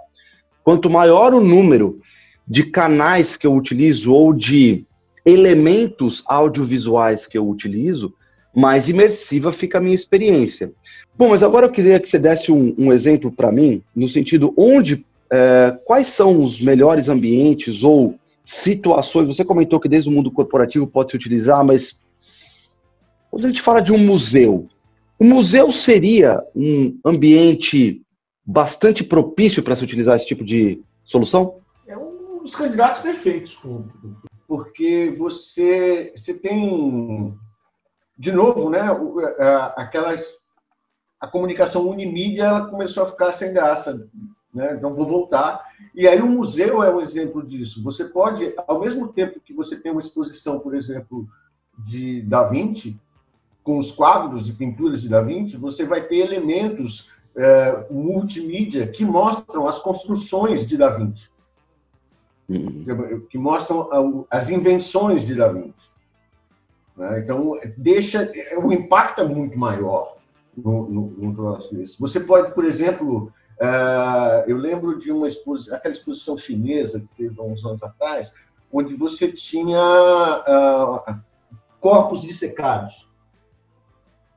quanto 0.64 0.90
maior 0.90 1.34
o 1.34 1.42
número 1.42 2.00
de 2.48 2.64
canais 2.64 3.36
que 3.36 3.46
eu 3.46 3.54
utilizo 3.54 4.14
ou 4.14 4.34
de 4.34 4.86
elementos 5.26 6.24
audiovisuais 6.26 7.26
que 7.26 7.38
eu 7.38 7.48
utilizo, 7.48 8.14
mais 8.54 8.88
imersiva 8.88 9.52
fica 9.52 9.78
a 9.78 9.82
minha 9.82 9.96
experiência. 9.96 10.72
Bom, 11.18 11.30
mas 11.30 11.44
agora 11.44 11.66
eu 11.66 11.72
queria 11.72 12.00
que 12.00 12.08
você 12.08 12.20
desse 12.20 12.52
um, 12.52 12.74
um 12.78 12.94
exemplo 12.94 13.32
para 13.32 13.52
mim, 13.52 13.82
no 13.96 14.08
sentido 14.08 14.54
onde, 14.58 15.06
é, 15.32 15.78
quais 15.86 16.08
são 16.08 16.40
os 16.42 16.62
melhores 16.62 17.10
ambientes 17.10 17.84
ou 17.84 18.16
situações. 18.44 19.28
Você 19.28 19.46
comentou 19.46 19.80
que 19.80 19.90
desde 19.90 20.10
o 20.10 20.12
mundo 20.12 20.32
corporativo 20.32 20.88
pode 20.88 21.12
se 21.12 21.18
utilizar, 21.18 21.64
mas 21.66 22.06
quando 23.30 23.46
a 23.46 23.48
gente 23.48 23.62
fala 23.62 23.82
de 23.82 23.92
um 23.92 23.98
museu, 23.98 24.68
o 25.20 25.24
museu 25.24 25.72
seria 25.72 26.44
um 26.56 27.00
ambiente 27.06 28.04
bastante 28.46 29.04
propício 29.04 29.64
para 29.64 29.76
se 29.76 29.84
utilizar 29.84 30.16
esse 30.16 30.28
tipo 30.28 30.44
de 30.44 30.84
solução? 31.06 31.60
É 31.88 31.98
um 31.98 32.44
dos 32.44 32.56
candidatos 32.56 33.02
perfeitos, 33.02 33.60
porque 34.48 35.14
você, 35.18 36.12
você 36.16 36.34
tem, 36.34 37.34
de 38.18 38.32
novo, 38.32 38.70
né, 38.70 38.82
aquelas, 39.76 40.26
a 41.20 41.28
comunicação 41.28 41.88
unimídia 41.88 42.66
começou 42.66 43.04
a 43.04 43.08
ficar 43.08 43.32
sem 43.32 43.54
graça, 43.54 44.10
né? 44.54 44.76
então 44.76 44.94
vou 44.94 45.06
voltar. 45.06 45.66
E 45.96 46.08
aí 46.08 46.22
o 46.22 46.30
museu 46.30 46.84
é 46.84 46.94
um 46.94 47.02
exemplo 47.02 47.46
disso. 47.46 47.84
Você 47.84 48.06
pode, 48.06 48.54
ao 48.68 48.80
mesmo 48.80 49.08
tempo 49.08 49.40
que 49.40 49.54
você 49.54 49.80
tem 49.80 49.92
uma 49.92 50.02
exposição, 50.02 50.60
por 50.60 50.76
exemplo, 50.76 51.28
de 51.78 52.22
Da 52.22 52.44
Vinci, 52.44 53.00
com 53.64 53.78
os 53.78 53.92
quadros 53.92 54.48
e 54.48 54.54
pinturas 54.54 55.02
de 55.02 55.10
Da 55.10 55.22
Vinci, 55.22 55.58
você 55.58 55.86
vai 55.86 56.04
ter 56.04 56.18
elementos 56.18 57.10
é, 57.36 57.88
multimídia 57.90 58.88
que 58.88 59.04
mostram 59.04 59.68
as 59.68 59.80
construções 59.80 60.68
de 60.68 60.78
Da 60.78 60.90
Vinci, 60.90 61.30
uhum. 62.48 63.26
que 63.30 63.38
mostram 63.38 64.28
as 64.30 64.50
invenções 64.50 65.26
de 65.26 65.34
Da 65.34 65.48
Vinci. 65.48 65.74
Né? 66.96 67.20
Então, 67.20 67.60
deixa 67.78 68.32
o 68.58 68.72
impacto 68.72 69.22
é 69.22 69.24
muito 69.24 69.58
maior 69.58 70.18
no, 70.56 70.88
no, 70.88 71.08
no. 71.12 71.60
Você 72.00 72.20
pode, 72.20 72.54
por 72.54 72.66
exemplo, 72.66 73.32
eu 74.48 74.58
lembro 74.58 74.98
de 74.98 75.12
uma 75.12 75.28
exposição, 75.28 75.76
aquela 75.76 75.92
exposição 75.92 76.36
chinesa 76.38 77.00
que 77.00 77.08
teve 77.16 77.40
há 77.40 77.44
uns 77.44 77.64
anos 77.66 77.82
atrás, 77.84 78.34
onde 78.72 78.96
você 78.96 79.32
tinha 79.32 79.80
uh, 79.80 81.20
corpos 81.80 82.22
dissecados. 82.22 83.08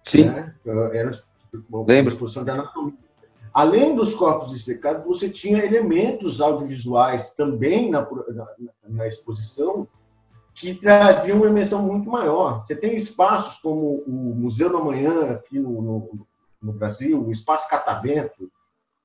Sim. 0.05 0.25
Né? 0.25 0.55
Era 0.65 1.13
Lembro. 1.87 2.13
exposição 2.13 2.45
de 2.45 2.51
anatomia. 2.51 3.07
Além 3.53 3.97
dos 3.97 4.15
corpos 4.15 4.51
dissecados, 4.51 5.05
você 5.07 5.31
tinha 5.31 5.65
elementos 5.65 6.43
audiovisuais 6.43 7.35
também 7.35 7.91
na, 7.91 8.03
na, 8.03 8.47
na 8.87 9.09
exposição 9.09 9.89
que 10.55 10.75
traziam 10.75 11.39
uma 11.39 11.49
dimensão 11.49 11.83
muito 11.83 12.11
maior. 12.11 12.65
Você 12.67 12.77
tem 12.77 12.95
espaços 12.97 13.59
como 13.59 14.03
o 14.07 14.35
Museu 14.35 14.71
da 14.71 14.79
Manhã, 14.79 15.33
aqui 15.33 15.59
no, 15.59 15.81
no, 15.81 16.27
no 16.61 16.73
Brasil, 16.73 17.23
o 17.23 17.31
Espaço 17.31 17.69
Catavento, 17.69 18.51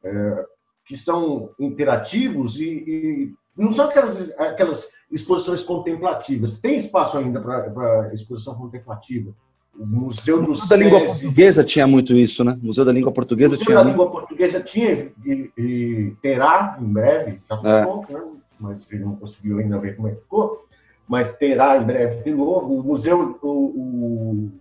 é, 0.04 0.46
que 0.86 0.96
são 0.96 1.52
interativos 1.60 2.60
e, 2.60 2.66
e, 2.66 3.34
não 3.56 3.72
são 3.72 3.86
aquelas, 3.86 4.32
aquelas 4.38 4.90
exposições 5.12 5.62
contemplativas. 5.62 6.58
Tem 6.58 6.76
espaço 6.76 7.18
ainda 7.18 7.40
para 7.40 8.14
exposição 8.14 8.56
contemplativa, 8.56 9.34
o 9.78 9.86
Museu 9.86 10.42
do 10.42 10.50
Museu 10.50 10.68
da 10.68 10.76
Língua 10.76 11.06
Portuguesa 11.06 11.64
tinha 11.64 11.88
muito 11.88 12.14
isso, 12.14 12.44
né? 12.44 12.58
O 12.62 12.68
Museu 12.68 12.84
da 12.84 12.92
Língua 12.92 13.12
Portuguesa 13.12 13.52
Museu 13.52 13.66
tinha. 13.66 13.78
da 13.78 13.84
Língua 13.84 14.12
Portuguesa 14.12 14.60
tinha 14.62 15.12
e, 15.26 15.52
e 15.58 16.16
terá 16.22 16.78
em 16.80 16.86
breve, 16.86 17.40
já 17.50 17.62
é. 17.64 17.84
pronto, 17.84 18.12
né? 18.12 18.22
mas 18.60 18.86
ele 18.92 19.04
não 19.04 19.16
conseguiu 19.16 19.60
ainda 19.60 19.80
ver 19.80 19.96
como 19.96 20.10
é 20.10 20.12
que 20.12 20.22
ficou, 20.22 20.66
mas 21.08 21.34
terá 21.38 21.78
em 21.78 21.84
breve 21.84 22.24
de 22.24 22.32
novo. 22.32 22.80
O 22.80 22.84
Museu, 22.84 23.40
o, 23.42 23.48
o 23.48 24.52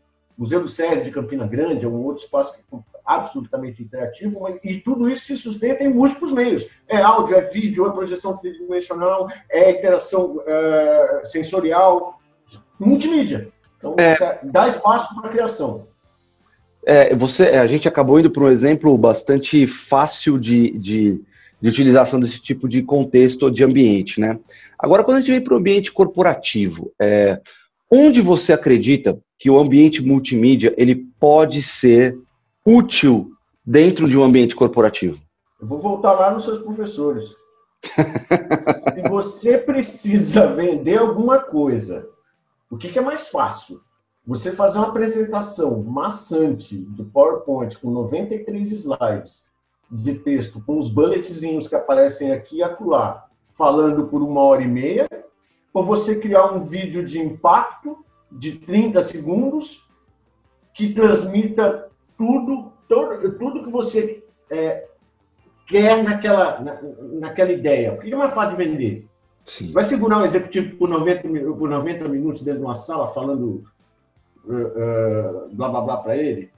Museu 0.41 0.63
do 0.63 0.69
SESI 0.69 1.05
de 1.05 1.11
Campina 1.11 1.47
Grande 1.47 1.85
é 1.85 1.89
um 1.89 2.03
outro 2.03 2.25
espaço 2.25 2.55
é 2.55 2.77
absolutamente 3.05 3.83
interativo, 3.83 4.41
e 4.65 4.79
tudo 4.79 5.11
isso 5.11 5.27
se 5.27 5.37
sustenta 5.37 5.85
em 5.85 5.93
múltiplos 5.93 6.33
meios. 6.33 6.71
É 6.89 6.97
áudio, 6.97 7.37
é 7.37 7.43
vídeo, 7.43 7.87
é 7.87 7.93
projeção 7.93 8.39
tridimensional, 8.39 9.29
é 9.51 9.71
interação 9.71 10.43
é, 10.47 11.21
sensorial, 11.25 12.19
multimídia. 12.79 13.49
Então, 13.77 13.95
é, 13.99 14.39
dá 14.45 14.67
espaço 14.67 15.15
para 15.15 15.29
a 15.29 15.31
criação. 15.31 15.87
É, 16.87 17.15
você, 17.15 17.49
a 17.49 17.67
gente 17.67 17.87
acabou 17.87 18.19
indo 18.19 18.31
para 18.31 18.45
um 18.45 18.51
exemplo 18.51 18.97
bastante 18.97 19.67
fácil 19.67 20.39
de, 20.39 20.71
de, 20.79 21.21
de, 21.61 21.69
utilização 21.69 22.19
desse 22.19 22.41
tipo 22.41 22.67
de 22.67 22.83
contexto 22.83 23.51
de 23.51 23.63
ambiente, 23.63 24.19
né? 24.19 24.39
Agora, 24.79 25.05
quando 25.05 25.19
a 25.19 25.21
gente 25.21 25.33
vem 25.33 25.43
para 25.43 25.53
o 25.53 25.59
ambiente 25.59 25.93
corporativo, 25.93 26.91
é, 26.99 27.39
onde 27.91 28.21
você 28.21 28.53
acredita 28.53 29.19
que 29.39 29.51
o 29.51 29.59
ambiente 29.59 30.03
multimídia 30.03 30.75
ele 30.77 30.97
pode 31.19 31.63
ser 31.63 32.17
útil 32.65 33.31
dentro 33.65 34.09
de 34.09 34.17
um 34.17 34.23
ambiente 34.23 34.55
corporativo? 34.55 35.21
Eu 35.61 35.67
vou 35.67 35.79
voltar 35.79 36.13
lá 36.13 36.31
nos 36.31 36.45
seus 36.45 36.59
professores. 36.59 37.25
Se 38.95 39.09
você 39.09 39.59
precisa 39.59 40.47
vender 40.47 40.99
alguma 40.99 41.39
coisa 41.39 42.07
o 42.71 42.79
que, 42.79 42.93
que 42.93 42.99
é 43.01 43.03
mais 43.03 43.29
fácil? 43.29 43.81
Você 44.25 44.53
fazer 44.53 44.79
uma 44.79 44.89
apresentação 44.89 45.83
maçante 45.83 46.77
do 46.77 47.05
PowerPoint 47.05 47.77
com 47.79 47.91
93 47.91 48.71
slides 48.71 49.51
de 49.91 50.15
texto, 50.15 50.63
com 50.65 50.79
os 50.79 50.89
bulletzinhos 50.89 51.67
que 51.67 51.75
aparecem 51.75 52.31
aqui 52.31 52.59
e 52.59 52.63
acolá, 52.63 53.27
falando 53.49 54.07
por 54.07 54.23
uma 54.23 54.41
hora 54.43 54.63
e 54.63 54.69
meia, 54.69 55.09
ou 55.73 55.85
você 55.85 56.19
criar 56.19 56.53
um 56.53 56.61
vídeo 56.61 57.05
de 57.05 57.19
impacto 57.19 58.05
de 58.31 58.53
30 58.53 59.03
segundos 59.03 59.89
que 60.75 60.93
transmita 60.93 61.89
tudo, 62.17 62.73
todo, 62.89 63.33
tudo 63.39 63.65
que 63.65 63.71
você 63.71 64.25
é, 64.51 64.89
quer 65.67 66.03
naquela, 66.03 66.61
na, 66.61 66.79
naquela 67.21 67.53
ideia. 67.53 67.93
Por 67.93 68.05
que 68.05 68.13
é 68.13 68.17
mais 68.17 68.35
fácil 68.35 68.57
de 68.57 68.65
vender? 68.65 69.09
Sim. 69.45 69.73
Vai 69.73 69.85
segurar 69.85 70.19
um 70.19 70.25
executivo 70.25 70.77
por 70.77 70.89
90, 70.89 71.29
por 71.55 71.69
90 71.69 72.09
minutos 72.09 72.43
dentro 72.43 72.61
de 72.61 72.67
uma 72.67 72.75
sala 72.75 73.07
falando 73.07 73.65
uh, 74.45 74.53
uh, 74.53 75.55
blá 75.55 75.69
blá 75.69 75.81
blá 75.81 75.97
para 75.99 76.17
ele? 76.17 76.51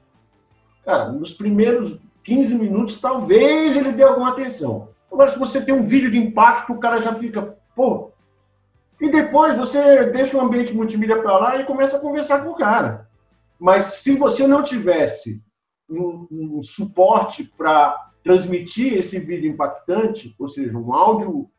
Cara, 0.84 1.10
nos 1.10 1.32
primeiros 1.32 1.98
15 2.24 2.54
minutos, 2.56 3.00
talvez 3.00 3.76
ele 3.76 3.92
dê 3.92 4.02
alguma 4.02 4.30
atenção. 4.30 4.88
Agora, 5.10 5.30
se 5.30 5.38
você 5.38 5.60
tem 5.60 5.74
um 5.74 5.84
vídeo 5.84 6.10
de 6.10 6.18
impacto, 6.18 6.72
o 6.72 6.78
cara 6.78 7.00
já 7.00 7.14
fica, 7.14 7.56
pô. 7.74 8.11
E 9.02 9.10
depois 9.10 9.56
você 9.56 10.04
deixa 10.04 10.38
o 10.38 10.40
ambiente 10.40 10.72
multimídia 10.72 11.20
para 11.20 11.36
lá 11.36 11.56
e 11.56 11.64
começa 11.64 11.96
a 11.96 12.00
conversar 12.00 12.44
com 12.44 12.50
o 12.50 12.54
cara. 12.54 13.08
Mas 13.58 13.84
se 13.84 14.14
você 14.14 14.46
não 14.46 14.62
tivesse 14.62 15.42
um, 15.90 16.28
um 16.30 16.62
suporte 16.62 17.42
para 17.58 18.12
transmitir 18.22 18.94
esse 18.96 19.18
vídeo 19.18 19.50
impactante, 19.50 20.32
ou 20.38 20.46
seja, 20.46 20.78
um 20.78 20.94
áudio 20.94 21.50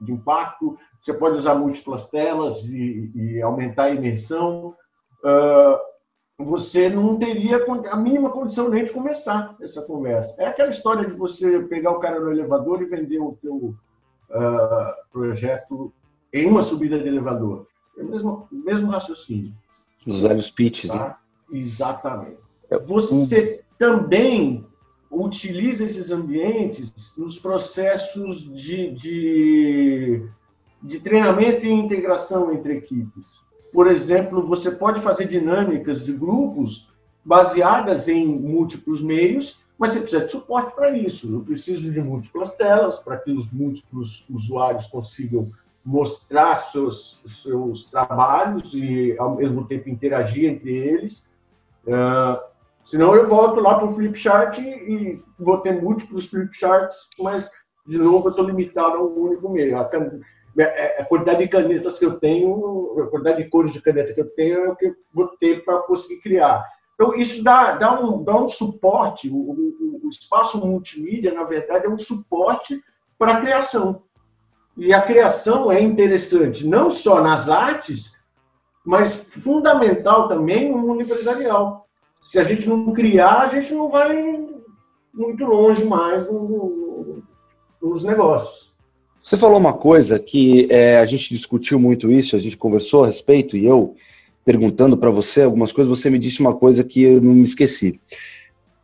de 0.00 0.12
impacto, 0.12 0.78
você 1.02 1.12
pode 1.12 1.34
usar 1.34 1.56
múltiplas 1.56 2.08
telas 2.08 2.62
e, 2.68 3.10
e 3.16 3.42
aumentar 3.42 3.86
a 3.86 3.90
imersão. 3.90 4.72
Uh, 5.24 5.78
você 6.38 6.88
não 6.88 7.18
teria 7.18 7.64
a 7.90 7.96
mínima 7.96 8.30
condição 8.30 8.68
nem 8.68 8.84
de 8.84 8.92
começar 8.92 9.56
essa 9.60 9.82
conversa. 9.82 10.36
É 10.38 10.46
aquela 10.46 10.70
história 10.70 11.04
de 11.04 11.14
você 11.14 11.58
pegar 11.64 11.90
o 11.90 11.98
cara 11.98 12.20
no 12.20 12.30
elevador 12.30 12.80
e 12.80 12.86
vender 12.86 13.18
o 13.18 13.36
teu 13.42 13.74
uh, 14.30 14.94
projeto 15.10 15.92
em 16.36 16.46
uma 16.46 16.62
subida 16.62 16.98
de 16.98 17.08
elevador. 17.08 17.66
É 17.96 18.02
o 18.02 18.10
mesmo, 18.10 18.48
mesmo 18.50 18.90
raciocínio. 18.90 19.52
Os 20.06 20.20
velhos 20.22 20.50
pitches, 20.50 20.90
tá? 20.90 21.18
né? 21.50 21.60
Exatamente. 21.60 22.38
É, 22.70 22.78
você 22.78 23.62
também 23.78 24.64
utiliza 25.10 25.84
esses 25.84 26.10
ambientes 26.10 27.14
nos 27.16 27.38
processos 27.38 28.42
de, 28.54 28.92
de, 28.92 30.28
de 30.82 31.00
treinamento 31.00 31.64
e 31.64 31.70
integração 31.70 32.52
entre 32.52 32.74
equipes. 32.74 33.40
Por 33.72 33.86
exemplo, 33.86 34.42
você 34.46 34.70
pode 34.70 35.00
fazer 35.00 35.26
dinâmicas 35.26 36.04
de 36.04 36.12
grupos 36.12 36.88
baseadas 37.24 38.08
em 38.08 38.26
múltiplos 38.26 39.02
meios, 39.02 39.60
mas 39.78 39.92
você 39.92 40.00
precisa 40.00 40.24
de 40.24 40.32
suporte 40.32 40.74
para 40.74 40.96
isso. 40.96 41.32
Eu 41.32 41.40
preciso 41.40 41.90
de 41.90 42.00
múltiplas 42.00 42.54
telas 42.56 42.98
para 42.98 43.16
que 43.18 43.30
os 43.30 43.50
múltiplos 43.50 44.24
usuários 44.30 44.86
consigam 44.86 45.50
mostrar 45.86 46.56
seus, 46.56 47.22
seus 47.24 47.86
trabalhos 47.86 48.74
e, 48.74 49.16
ao 49.18 49.36
mesmo 49.36 49.66
tempo, 49.66 49.88
interagir 49.88 50.50
entre 50.50 50.76
eles. 50.76 51.30
Uh, 51.86 52.38
Senão 52.86 53.16
eu 53.16 53.26
volto 53.26 53.60
lá 53.60 53.74
para 53.74 53.86
o 53.86 53.90
flipchart 53.90 54.58
e 54.58 55.20
vou 55.36 55.58
ter 55.58 55.82
múltiplos 55.82 56.26
flipcharts, 56.28 57.08
mas, 57.18 57.50
de 57.84 57.98
novo, 57.98 58.28
eu 58.28 58.30
estou 58.30 58.46
limitado 58.46 58.96
a 58.96 59.02
um 59.02 59.24
único 59.24 59.48
meio. 59.48 59.76
A, 59.76 59.90
é, 60.56 61.02
a, 61.02 61.04
quantidade 61.04 61.40
de 61.40 61.48
canetas 61.48 61.98
que 61.98 62.06
eu 62.06 62.20
tenho, 62.20 63.02
a 63.02 63.08
quantidade 63.08 63.42
de 63.42 63.50
cores 63.50 63.72
de 63.72 63.82
caneta 63.82 64.14
que 64.14 64.20
eu 64.20 64.30
tenho 64.30 64.66
é 64.66 64.68
o 64.68 64.76
que 64.76 64.86
eu 64.86 64.94
vou 65.12 65.26
ter 65.36 65.64
para 65.64 65.80
conseguir 65.80 66.20
criar. 66.20 66.64
Então, 66.94 67.12
isso 67.16 67.42
dá, 67.42 67.72
dá, 67.72 68.00
um, 68.00 68.22
dá 68.22 68.36
um 68.36 68.46
suporte, 68.46 69.28
o, 69.28 69.34
o, 69.34 70.00
o 70.04 70.08
espaço 70.08 70.64
multimídia, 70.64 71.34
na 71.34 71.42
verdade, 71.42 71.86
é 71.86 71.90
um 71.90 71.98
suporte 71.98 72.80
para 73.18 73.32
a 73.32 73.40
criação. 73.40 74.04
E 74.76 74.92
a 74.92 75.00
criação 75.00 75.72
é 75.72 75.80
interessante 75.80 76.66
não 76.66 76.90
só 76.90 77.22
nas 77.22 77.48
artes, 77.48 78.12
mas 78.84 79.14
fundamental 79.14 80.28
também 80.28 80.70
no 80.70 80.78
mundo 80.78 81.02
empresarial. 81.02 81.86
Se 82.20 82.38
a 82.38 82.44
gente 82.44 82.68
não 82.68 82.92
criar, 82.92 83.42
a 83.42 83.48
gente 83.48 83.72
não 83.72 83.88
vai 83.88 84.46
muito 85.14 85.44
longe 85.44 85.84
mais 85.84 86.26
no, 86.26 86.48
no, 86.48 87.22
nos 87.80 88.04
negócios. 88.04 88.74
Você 89.22 89.36
falou 89.36 89.58
uma 89.58 89.72
coisa 89.72 90.18
que 90.18 90.68
é, 90.70 90.98
a 90.98 91.06
gente 91.06 91.34
discutiu 91.34 91.80
muito 91.80 92.12
isso, 92.12 92.36
a 92.36 92.38
gente 92.38 92.56
conversou 92.56 93.02
a 93.02 93.06
respeito, 93.06 93.56
e 93.56 93.64
eu 93.64 93.96
perguntando 94.44 94.96
para 94.96 95.10
você 95.10 95.42
algumas 95.42 95.72
coisas, 95.72 95.98
você 95.98 96.08
me 96.08 96.18
disse 96.18 96.40
uma 96.40 96.54
coisa 96.54 96.84
que 96.84 97.02
eu 97.02 97.20
não 97.20 97.32
me 97.32 97.42
esqueci. 97.42 98.00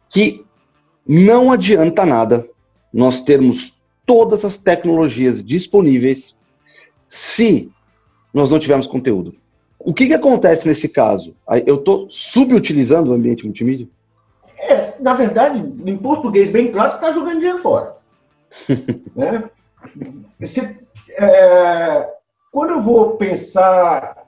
Que 0.09 0.45
não 1.07 1.53
adianta 1.53 2.05
nada 2.05 2.45
nós 2.93 3.23
termos 3.23 3.82
todas 4.13 4.45
as 4.45 4.59
tecnologias 4.59 5.43
disponíveis 5.43 6.37
se 7.09 7.73
nós 8.33 8.51
não 8.51 8.59
tivermos 8.59 8.87
conteúdo. 8.87 9.35
O 9.79 9.95
que, 9.95 10.07
que 10.07 10.13
acontece 10.13 10.69
nesse 10.69 10.87
caso? 10.87 11.35
Eu 11.65 11.77
estou 11.77 12.11
subutilizando 12.11 13.11
o 13.11 13.15
ambiente 13.15 13.43
multimídia? 13.43 13.89
É, 14.59 15.01
na 15.01 15.15
verdade, 15.15 15.61
em 15.61 15.97
português 15.97 16.51
bem 16.51 16.71
claro, 16.71 16.97
está 16.97 17.11
jogando 17.11 17.39
dinheiro 17.39 17.59
fora. 17.59 17.97
né? 19.17 19.49
Se, 20.45 20.61
é, 21.09 22.11
quando 22.53 22.73
eu 22.73 22.81
vou 22.83 23.17
pensar 23.17 24.27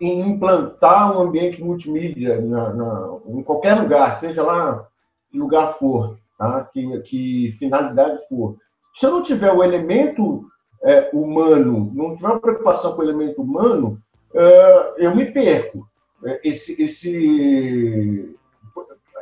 em 0.00 0.22
implantar 0.22 1.14
um 1.14 1.20
ambiente 1.20 1.62
multimídia 1.62 2.40
na, 2.40 2.72
na, 2.72 3.18
em 3.26 3.42
qualquer 3.42 3.74
lugar, 3.74 4.16
seja 4.16 4.42
lá 4.42 4.88
que 5.30 5.38
lugar 5.38 5.74
for, 5.74 6.16
tá? 6.38 6.66
que, 6.72 6.98
que 7.00 7.50
finalidade 7.58 8.26
for, 8.26 8.56
se 8.96 9.04
eu 9.04 9.10
não 9.10 9.22
tiver 9.22 9.52
o 9.52 9.62
elemento 9.62 10.46
é, 10.82 11.10
humano, 11.12 11.92
não 11.94 12.16
tiver 12.16 12.28
uma 12.28 12.40
preocupação 12.40 12.94
com 12.94 13.02
o 13.02 13.04
elemento 13.04 13.42
humano, 13.42 14.00
é, 14.34 14.94
eu 14.96 15.14
me 15.14 15.26
perco. 15.26 15.86
É, 16.24 16.40
esse, 16.42 16.82
esse, 16.82 18.34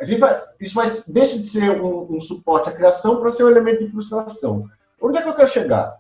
a 0.01 0.05
gente 0.05 0.21
vai, 0.21 0.41
isso 0.61 0.77
vai, 0.77 0.87
deixa 1.09 1.37
de 1.37 1.49
ser 1.49 1.83
um, 1.83 2.07
um 2.09 2.21
suporte 2.21 2.69
à 2.69 2.73
criação 2.73 3.17
para 3.17 3.33
ser 3.33 3.43
um 3.43 3.51
elemento 3.51 3.85
de 3.85 3.91
frustração. 3.91 4.65
Onde 5.03 5.19
é 5.19 5.23
que 5.23 5.29
eu 5.29 5.35
quero 5.35 5.49
chegar? 5.49 5.97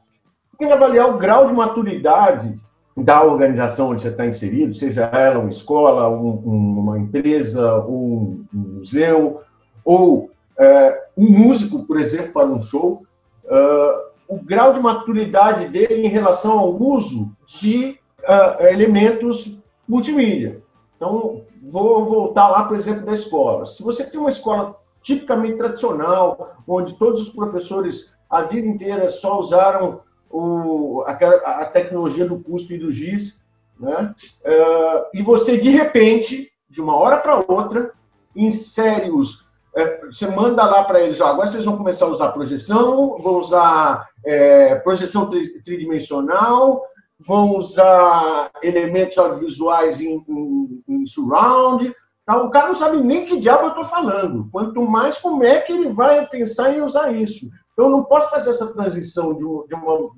Tem 0.57 0.69
que 0.69 0.75
avaliar 0.75 1.11
o 1.11 1.19
grau 1.19 1.49
de 1.49 1.52
maturidade 1.52 2.57
da 2.97 3.25
organização 3.25 3.88
onde 3.88 4.02
você 4.02 4.09
está 4.09 4.25
inserido, 4.25 4.73
seja 4.73 5.07
ela 5.07 5.40
uma 5.40 5.50
escola, 5.50 6.09
um, 6.09 6.78
uma 6.78 6.97
empresa, 6.97 7.81
um, 7.81 8.45
museu, 8.52 9.40
ou 9.85 10.31
é, 10.57 11.07
um 11.16 11.28
músico, 11.28 11.85
por 11.85 12.00
exemplo, 12.00 12.33
para 12.33 12.47
um 12.47 12.62
show 12.62 13.04
uh, 13.45 14.15
o 14.29 14.43
grau 14.43 14.73
de 14.73 14.81
maturidade 14.81 15.69
dele 15.69 16.07
em 16.07 16.09
relação 16.09 16.59
ao 16.59 16.75
uso 16.75 17.31
de 17.47 17.99
uh, 18.21 18.63
elementos 18.67 19.59
multimídia. 19.87 20.63
Então, 20.97 21.43
vou 21.63 22.05
voltar 22.05 22.49
lá, 22.49 22.65
por 22.65 22.77
exemplo, 22.77 23.05
da 23.05 23.13
escola. 23.13 23.67
Se 23.67 23.83
você 23.83 24.05
tem 24.05 24.19
uma 24.19 24.29
escola 24.29 24.77
tipicamente 25.03 25.59
tradicional, 25.59 26.57
onde 26.67 26.95
todos 26.95 27.21
os 27.21 27.29
professores 27.29 28.15
a 28.29 28.43
vida 28.43 28.67
inteira 28.67 29.11
só 29.11 29.39
usaram 29.39 30.01
o, 30.31 31.05
a, 31.07 31.13
a, 31.13 31.65
tecnologia 31.67 32.27
do 32.27 32.41
custo 32.41 32.73
e 32.73 32.79
do 32.79 32.91
GIS, 32.91 33.45
né? 33.79 34.15
Uh, 34.45 35.05
e 35.13 35.23
você, 35.23 35.57
de 35.59 35.69
repente, 35.69 36.51
de 36.69 36.81
uma 36.81 36.97
hora 36.97 37.19
para 37.19 37.45
outra, 37.47 37.93
insere 38.35 39.11
os 39.11 39.44
é, 39.76 40.07
você 40.07 40.26
manda 40.26 40.64
lá 40.64 40.85
para 40.85 41.00
eles, 41.00 41.21
ó, 41.21 41.26
agora 41.26 41.49
vocês 41.49 41.64
vão 41.64 41.76
começar 41.76 42.07
a 42.07 42.11
usar 42.11 42.31
projeção, 42.31 43.19
vão 43.19 43.38
usar 43.38 44.09
é, 44.25 44.76
projeção 44.76 45.28
tridimensional, 45.64 46.85
vão 47.19 47.57
usar 47.57 48.50
elementos 48.63 49.19
audiovisuais 49.19 50.00
em, 50.00 50.25
em, 50.28 50.84
em 50.89 51.06
surround. 51.06 51.93
Tá? 52.25 52.41
O 52.41 52.50
cara 52.50 52.69
não 52.69 52.75
sabe 52.75 52.99
nem 52.99 53.26
que 53.26 53.41
diabo 53.41 53.65
eu 53.65 53.69
estou 53.71 53.84
falando. 53.84 54.49
Quanto 54.52 54.80
mais 54.82 55.19
como 55.19 55.43
é 55.43 55.60
que 55.60 55.73
ele 55.73 55.89
vai 55.89 56.25
pensar 56.26 56.73
em 56.73 56.80
usar 56.80 57.13
isso. 57.13 57.47
Então, 57.73 57.87
eu 57.87 57.91
não 57.91 58.04
posso 58.04 58.30
fazer 58.30 58.50
essa 58.50 58.73
transição 58.73 59.34
de, 59.34 59.43
de 59.43 59.75
uma, 59.75 60.10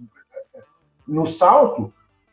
no 1.09 1.25
salto, 1.25 1.90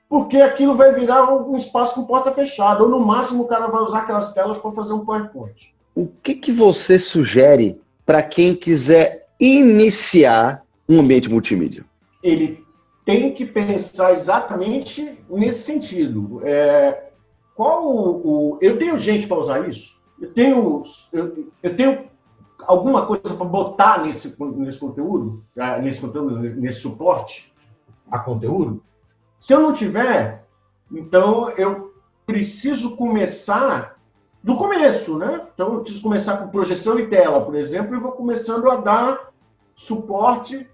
porque 0.09 0.41
aquilo 0.41 0.75
vai 0.75 0.91
virar 0.91 1.33
um 1.33 1.55
espaço 1.55 1.95
com 1.95 2.05
porta 2.05 2.31
fechada. 2.33 2.83
Ou, 2.83 2.89
no 2.89 2.99
máximo, 2.99 3.43
o 3.43 3.47
cara 3.47 3.67
vai 3.67 3.81
usar 3.81 3.99
aquelas 3.99 4.33
telas 4.33 4.57
para 4.57 4.73
fazer 4.73 4.91
um 4.91 5.05
PowerPoint 5.05 5.72
o 5.95 6.08
que, 6.08 6.36
que 6.36 6.51
você 6.51 6.97
sugere 6.97 7.79
para 8.06 8.21
quem 8.21 8.56
quiser 8.56 9.27
iniciar 9.39 10.63
um 10.88 10.99
ambiente 10.99 11.29
multimídia? 11.29 11.86
Ele 12.21 12.63
tem 13.06 13.34
que 13.34 13.45
pensar 13.45 14.13
exatamente 14.13 15.17
nesse 15.29 15.63
sentido. 15.63 16.41
É, 16.43 17.10
qual 17.56 17.86
o, 17.86 18.56
o, 18.56 18.58
eu 18.62 18.77
tenho 18.77 18.97
gente 18.97 19.27
para 19.27 19.38
usar 19.38 19.69
isso? 19.69 20.01
Eu 20.19 20.32
tenho, 20.34 20.84
eu, 21.12 21.49
eu 21.62 21.75
tenho 21.75 22.06
alguma 22.65 23.06
coisa 23.06 23.34
para 23.36 23.45
botar 23.45 24.03
nesse, 24.03 24.36
nesse 24.56 24.79
conteúdo, 24.79 25.43
ah, 25.58 25.77
nesse 25.79 25.99
conteúdo, 25.99 26.39
nesse 26.39 26.79
suporte 26.79 27.53
a 28.10 28.19
conteúdo? 28.19 28.82
Se 29.41 29.53
eu 29.53 29.60
não 29.60 29.73
tiver, 29.73 30.45
então 30.91 31.49
eu 31.51 31.93
preciso 32.25 32.95
começar 32.95 33.92
do 34.43 34.58
começo, 34.58 35.17
né? 35.17 35.47
Então, 35.53 35.73
eu 35.73 35.79
preciso 35.79 36.01
começar 36.01 36.38
com 36.38 36.49
projeção 36.49 36.99
e 36.99 37.08
tela, 37.08 37.43
por 37.45 37.56
exemplo, 37.56 37.95
e 37.95 37.99
vou 37.99 38.12
começando 38.12 38.69
a 38.69 38.75
dar 38.75 39.32
suporte 39.73 40.67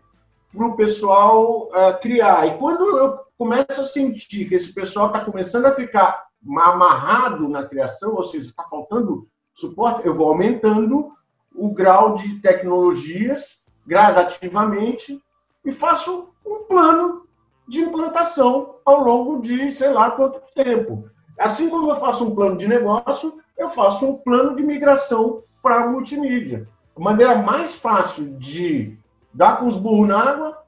para 0.52 0.66
o 0.66 0.76
pessoal 0.76 1.68
uh, 1.68 2.00
criar. 2.02 2.48
E 2.48 2.58
quando 2.58 2.98
eu 2.98 3.20
começo 3.38 3.82
a 3.82 3.86
sentir 3.86 4.50
que 4.50 4.56
esse 4.56 4.74
pessoal 4.74 5.08
está 5.08 5.24
começando 5.24 5.66
a 5.66 5.72
ficar 5.72 6.28
amarrado 6.58 7.48
na 7.48 7.64
criação, 7.64 8.16
ou 8.16 8.24
seja, 8.24 8.50
está 8.50 8.64
faltando 8.64 9.28
suporte, 9.54 10.06
eu 10.06 10.16
vou 10.16 10.30
aumentando 10.30 11.12
o 11.54 11.72
grau 11.72 12.16
de 12.16 12.40
tecnologias 12.40 13.64
gradativamente 13.86 15.22
e 15.64 15.72
faço 15.72 16.30
um 16.46 16.64
plano 16.64 17.28
de 17.68 17.82
implantação 17.82 18.76
ao 18.84 19.04
longo 19.04 19.42
de 19.42 19.72
sei 19.72 19.90
lá 19.90 20.10
quanto 20.12 20.42
tempo. 20.56 21.08
Assim 21.38 21.70
como 21.70 21.90
eu 21.90 21.96
faço 21.96 22.26
um 22.26 22.34
plano 22.34 22.58
de 22.58 22.68
negócio, 22.68 23.40
eu 23.60 23.70
faço 23.70 24.08
um 24.08 24.16
plano 24.16 24.56
de 24.56 24.64
migração 24.64 25.44
para 25.62 25.88
multimídia. 25.88 26.68
A 26.96 27.00
maneira 27.00 27.36
mais 27.36 27.76
fácil 27.76 28.38
de 28.40 28.98
dar 29.34 29.60
com 29.60 29.68
os 29.68 29.76
burros 29.76 30.08
na 30.08 30.20
água 30.20 30.64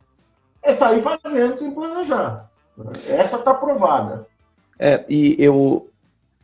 é 0.62 0.73
sair 0.73 1.01
fazendo 1.01 1.58
sem 1.58 1.71
planejar. 1.71 2.49
Essa 3.08 3.38
está 3.38 3.54
provada. 3.54 4.27
É, 4.77 5.04
e 5.08 5.36
eu, 5.39 5.89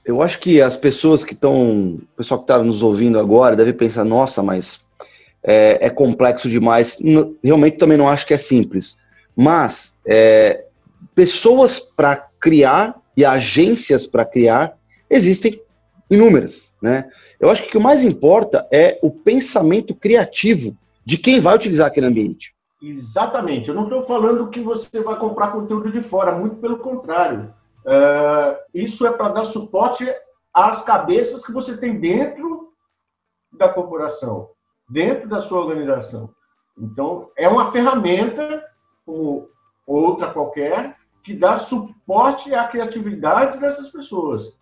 eu 0.05 0.21
acho 0.21 0.39
que 0.39 0.62
as 0.62 0.77
pessoas 0.77 1.23
que 1.23 1.33
estão, 1.33 1.95
o 1.95 2.07
pessoal 2.15 2.39
que 2.39 2.45
está 2.45 2.63
nos 2.63 2.81
ouvindo 2.81 3.19
agora 3.19 3.55
deve 3.55 3.73
pensar, 3.73 4.03
nossa, 4.03 4.41
mas 4.41 4.86
é, 5.43 5.86
é 5.86 5.89
complexo 5.89 6.49
demais. 6.49 6.97
realmente 7.43 7.77
também 7.77 7.97
não 7.97 8.07
acho 8.07 8.25
que 8.25 8.33
é 8.33 8.38
simples. 8.38 8.97
Mas 9.36 9.95
é, 10.05 10.65
pessoas 11.13 11.79
para 11.79 12.27
criar 12.39 12.95
e 13.15 13.25
agências 13.25 14.07
para 14.07 14.25
criar 14.25 14.77
existem 15.10 15.62
inúmeras, 16.10 16.74
né? 16.82 17.10
Eu 17.39 17.50
acho 17.50 17.63
que 17.63 17.70
o 17.70 17.72
que 17.72 17.80
mais 17.80 18.04
importa 18.04 18.67
é 18.72 19.00
o 19.02 19.12
pensamento 19.12 19.93
criativo 19.93 20.76
de 21.06 21.17
quem 21.17 21.39
vai 21.39 21.56
utilizar 21.56 21.88
aquele 21.88 22.08
ambiente. 22.08 22.56
Exatamente. 22.82 23.70
Eu 23.70 23.76
não 23.76 23.84
estou 23.84 24.04
falando 24.04 24.50
que 24.50 24.62
você 24.62 25.02
vai 25.02 25.17
comprar 25.17 25.52
conteúdo 25.52 25.91
de 25.91 26.02
fora, 26.02 26.32
muito 26.32 26.58
pelo 26.58 26.78
contrário. 26.78 27.54
Uh, 27.86 28.58
isso 28.74 29.06
é 29.06 29.12
para 29.12 29.30
dar 29.30 29.46
suporte 29.46 30.06
às 30.54 30.84
cabeças 30.84 31.46
que 31.46 31.52
você 31.52 31.78
tem 31.78 32.00
dentro 32.00 32.74
da 33.52 33.70
corporação, 33.70 34.50
dentro 34.89 35.28
da 35.28 35.41
sua 35.41 35.60
organização. 35.60 36.30
Então, 36.78 37.32
é 37.36 37.48
uma 37.48 37.72
ferramenta, 37.72 38.63
como 39.06 39.50
outra 39.86 40.32
qualquer, 40.32 40.96
que 41.24 41.34
dá 41.34 41.56
suporte 41.56 42.54
à 42.54 42.67
criatividade 42.67 43.60
dessas 43.60 43.89
pessoas. 43.89 44.56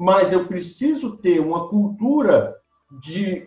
Mas 0.00 0.32
eu 0.32 0.46
preciso 0.46 1.18
ter 1.18 1.40
uma 1.40 1.68
cultura 1.68 2.56
de, 2.90 3.46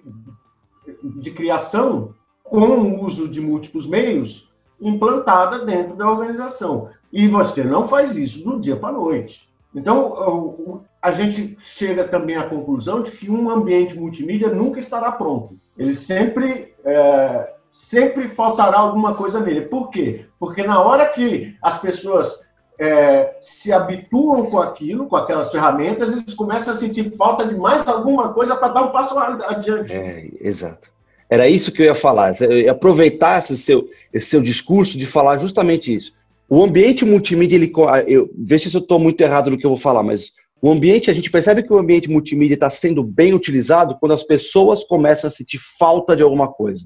de 1.03 1.31
criação 1.31 2.13
com 2.43 2.59
o 2.59 3.03
uso 3.03 3.27
de 3.27 3.41
múltiplos 3.41 3.87
meios 3.87 4.53
implantada 4.79 5.65
dentro 5.65 5.95
da 5.95 6.07
organização. 6.07 6.91
E 7.11 7.27
você 7.27 7.63
não 7.63 7.87
faz 7.87 8.15
isso 8.15 8.43
do 8.43 8.59
dia 8.59 8.75
para 8.75 8.89
a 8.89 8.99
noite. 8.99 9.49
Então, 9.73 10.83
a 11.01 11.09
gente 11.09 11.57
chega 11.63 12.07
também 12.07 12.35
à 12.35 12.47
conclusão 12.47 13.01
de 13.01 13.09
que 13.09 13.31
um 13.31 13.49
ambiente 13.49 13.97
multimídia 13.97 14.53
nunca 14.53 14.77
estará 14.77 15.11
pronto. 15.11 15.57
Ele 15.75 15.95
sempre, 15.95 16.75
é, 16.85 17.51
sempre 17.71 18.27
faltará 18.27 18.77
alguma 18.77 19.15
coisa 19.15 19.39
nele. 19.39 19.61
Por 19.61 19.89
quê? 19.89 20.27
Porque 20.37 20.61
na 20.61 20.79
hora 20.79 21.07
que 21.07 21.57
as 21.63 21.79
pessoas 21.81 22.47
é, 22.79 23.37
se 23.41 23.71
habituam 23.71 24.45
com 24.47 24.59
aquilo, 24.59 25.07
com 25.07 25.15
aquelas 25.15 25.51
ferramentas, 25.51 26.11
eles 26.11 26.33
começam 26.33 26.73
a 26.73 26.77
sentir 26.77 27.11
falta 27.15 27.45
de 27.45 27.55
mais 27.55 27.87
alguma 27.87 28.33
coisa 28.33 28.55
para 28.55 28.69
dar 28.69 28.83
um 28.83 28.91
passo 28.91 29.17
adiante. 29.17 29.93
É, 29.93 30.29
exato. 30.41 30.91
Era 31.29 31.47
isso 31.47 31.71
que 31.71 31.81
eu 31.81 31.85
ia 31.85 31.95
falar. 31.95 32.39
Eu 32.41 32.59
ia 32.59 32.71
aproveitar 32.71 33.39
esse 33.39 33.57
seu, 33.57 33.89
esse 34.11 34.27
seu 34.27 34.41
discurso 34.41 34.97
de 34.97 35.05
falar 35.05 35.37
justamente 35.37 35.93
isso. 35.93 36.13
O 36.49 36.63
ambiente 36.63 37.05
multimídia, 37.05 37.55
ele, 37.55 37.71
eu, 38.05 38.29
veja 38.37 38.69
se 38.69 38.75
eu 38.75 38.81
estou 38.81 38.99
muito 38.99 39.19
errado 39.21 39.49
no 39.49 39.57
que 39.57 39.65
eu 39.65 39.71
vou 39.71 39.79
falar, 39.79 40.03
mas 40.03 40.33
o 40.61 40.71
ambiente, 40.71 41.09
a 41.09 41.13
gente 41.13 41.29
percebe 41.29 41.63
que 41.63 41.73
o 41.73 41.77
ambiente 41.77 42.09
multimídia 42.09 42.53
está 42.53 42.69
sendo 42.69 43.03
bem 43.03 43.33
utilizado 43.33 43.97
quando 43.99 44.13
as 44.13 44.23
pessoas 44.23 44.83
começam 44.83 45.27
a 45.27 45.31
sentir 45.31 45.59
falta 45.77 46.15
de 46.15 46.23
alguma 46.23 46.51
coisa. 46.51 46.85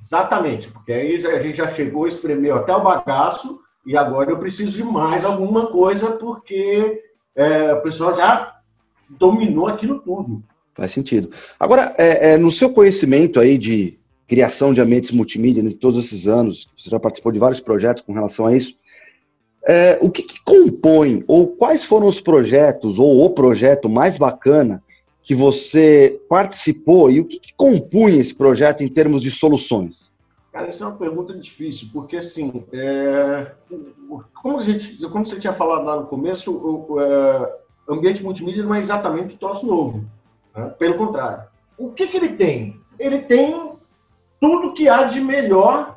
Exatamente, 0.00 0.68
porque 0.68 0.92
aí 0.92 1.16
a 1.26 1.38
gente 1.38 1.58
já 1.58 1.68
chegou, 1.68 2.06
espremeu 2.06 2.56
até 2.56 2.74
o 2.74 2.82
bagaço, 2.82 3.58
e 3.86 3.96
agora 3.96 4.30
eu 4.30 4.38
preciso 4.38 4.72
de 4.72 4.84
mais 4.84 5.24
alguma 5.24 5.66
coisa, 5.66 6.12
porque 6.12 7.02
é, 7.34 7.72
o 7.72 7.82
pessoal 7.82 8.16
já 8.16 8.56
dominou 9.08 9.66
aquilo 9.66 10.00
tudo. 10.00 10.42
Faz 10.74 10.92
sentido. 10.92 11.30
Agora, 11.58 11.94
é, 11.96 12.32
é, 12.32 12.36
no 12.38 12.50
seu 12.50 12.70
conhecimento 12.70 13.38
aí 13.38 13.56
de 13.58 13.98
criação 14.26 14.72
de 14.72 14.80
ambientes 14.80 15.10
multimídia, 15.10 15.62
de 15.62 15.74
todos 15.74 16.04
esses 16.04 16.26
anos, 16.26 16.68
você 16.76 16.90
já 16.90 16.98
participou 16.98 17.30
de 17.30 17.38
vários 17.38 17.60
projetos 17.60 18.02
com 18.02 18.12
relação 18.12 18.46
a 18.46 18.56
isso, 18.56 18.74
é, 19.66 19.98
o 20.00 20.10
que, 20.10 20.22
que, 20.22 20.42
compõe, 20.44 21.24
ou 21.26 21.48
quais 21.48 21.84
foram 21.84 22.06
os 22.06 22.20
projetos, 22.20 22.98
ou 22.98 23.24
o 23.24 23.30
projeto 23.30 23.88
mais 23.88 24.16
bacana 24.16 24.82
que 25.22 25.34
você 25.34 26.20
participou, 26.28 27.10
e 27.10 27.20
o 27.20 27.24
que, 27.24 27.38
que 27.38 27.54
compunha 27.54 28.20
esse 28.20 28.34
projeto 28.34 28.82
em 28.82 28.88
termos 28.88 29.22
de 29.22 29.30
soluções? 29.30 30.12
Cara, 30.54 30.68
essa 30.68 30.84
é 30.84 30.86
uma 30.86 30.96
pergunta 30.96 31.34
difícil, 31.34 31.88
porque 31.92 32.18
assim, 32.18 32.64
é, 32.72 33.50
como, 34.40 34.60
a 34.60 34.62
gente, 34.62 35.04
como 35.08 35.26
você 35.26 35.40
tinha 35.40 35.52
falado 35.52 35.84
lá 35.84 35.96
no 35.96 36.06
começo, 36.06 36.54
o, 36.54 37.00
é, 37.00 37.58
ambiente 37.88 38.22
multimídia 38.22 38.62
não 38.62 38.72
é 38.72 38.78
exatamente 38.78 39.34
um 39.34 39.36
troço 39.36 39.66
novo. 39.66 40.04
Né? 40.54 40.72
Pelo 40.78 40.96
contrário. 40.96 41.48
O 41.76 41.90
que, 41.90 42.06
que 42.06 42.16
ele 42.16 42.36
tem? 42.36 42.80
Ele 43.00 43.22
tem 43.22 43.72
tudo 44.40 44.74
que 44.74 44.88
há 44.88 45.02
de 45.02 45.20
melhor 45.20 45.96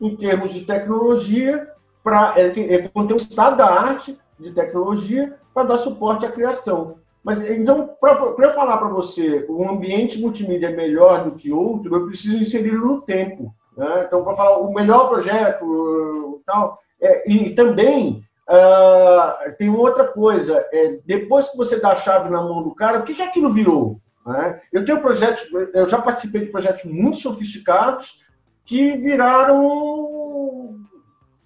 em 0.00 0.16
termos 0.16 0.54
de 0.54 0.62
tecnologia, 0.64 1.70
para 2.02 2.40
ele 2.40 2.88
contém 2.88 3.12
um 3.12 3.18
estado 3.18 3.58
da 3.58 3.66
arte 3.66 4.18
de 4.38 4.50
tecnologia 4.50 5.36
para 5.52 5.64
dar 5.64 5.76
suporte 5.76 6.24
à 6.24 6.32
criação. 6.32 6.96
Mas 7.22 7.42
então, 7.42 7.90
para 8.00 8.12
eu 8.14 8.54
falar 8.54 8.78
para 8.78 8.88
você, 8.88 9.44
um 9.50 9.68
ambiente 9.68 10.18
multimídia 10.18 10.68
é 10.68 10.74
melhor 10.74 11.24
do 11.24 11.32
que 11.32 11.52
outro, 11.52 11.94
eu 11.94 12.06
preciso 12.06 12.38
inseri-lo 12.38 12.94
no 12.94 13.02
tempo. 13.02 13.54
Né? 13.80 14.04
Então, 14.06 14.22
para 14.22 14.34
falar 14.34 14.58
o 14.58 14.74
melhor 14.74 15.08
projeto, 15.08 16.42
tal, 16.44 16.78
é, 17.00 17.30
e 17.30 17.54
também 17.54 18.22
Uh, 18.52 19.54
tem 19.58 19.70
outra 19.70 20.08
coisa, 20.08 20.66
é, 20.72 20.98
depois 21.06 21.50
que 21.50 21.56
você 21.56 21.78
dá 21.78 21.92
a 21.92 21.94
chave 21.94 22.28
na 22.28 22.42
mão 22.42 22.64
do 22.64 22.74
cara, 22.74 22.98
o 22.98 23.04
que, 23.04 23.14
que 23.14 23.22
aquilo 23.22 23.52
virou? 23.52 24.00
Né? 24.26 24.60
Eu 24.72 24.84
tenho 24.84 25.00
projetos, 25.00 25.44
eu 25.72 25.88
já 25.88 26.02
participei 26.02 26.40
de 26.40 26.50
projetos 26.50 26.84
muito 26.84 27.20
sofisticados 27.20 28.26
que 28.64 28.96
viraram 28.96 30.80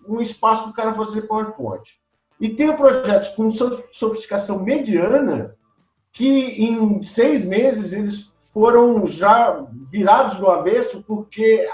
um 0.09 0.19
espaço 0.23 0.63
para 0.63 0.71
o 0.71 0.75
cara 0.75 0.95
fazer 0.95 1.29
PowerPoint. 1.29 1.83
E 2.41 2.49
tenho 2.49 2.75
projetos 2.75 3.29
com 3.29 3.51
sofisticação 3.51 4.65
mediana 4.65 5.55
que 6.11 6.27
em 6.27 7.03
seis 7.03 7.45
meses 7.45 7.93
eles 7.93 8.33
foram 8.55 9.05
já 9.09 9.67
virados 9.91 10.37
do 10.37 10.49
avesso 10.49 11.03
porque 11.03 11.69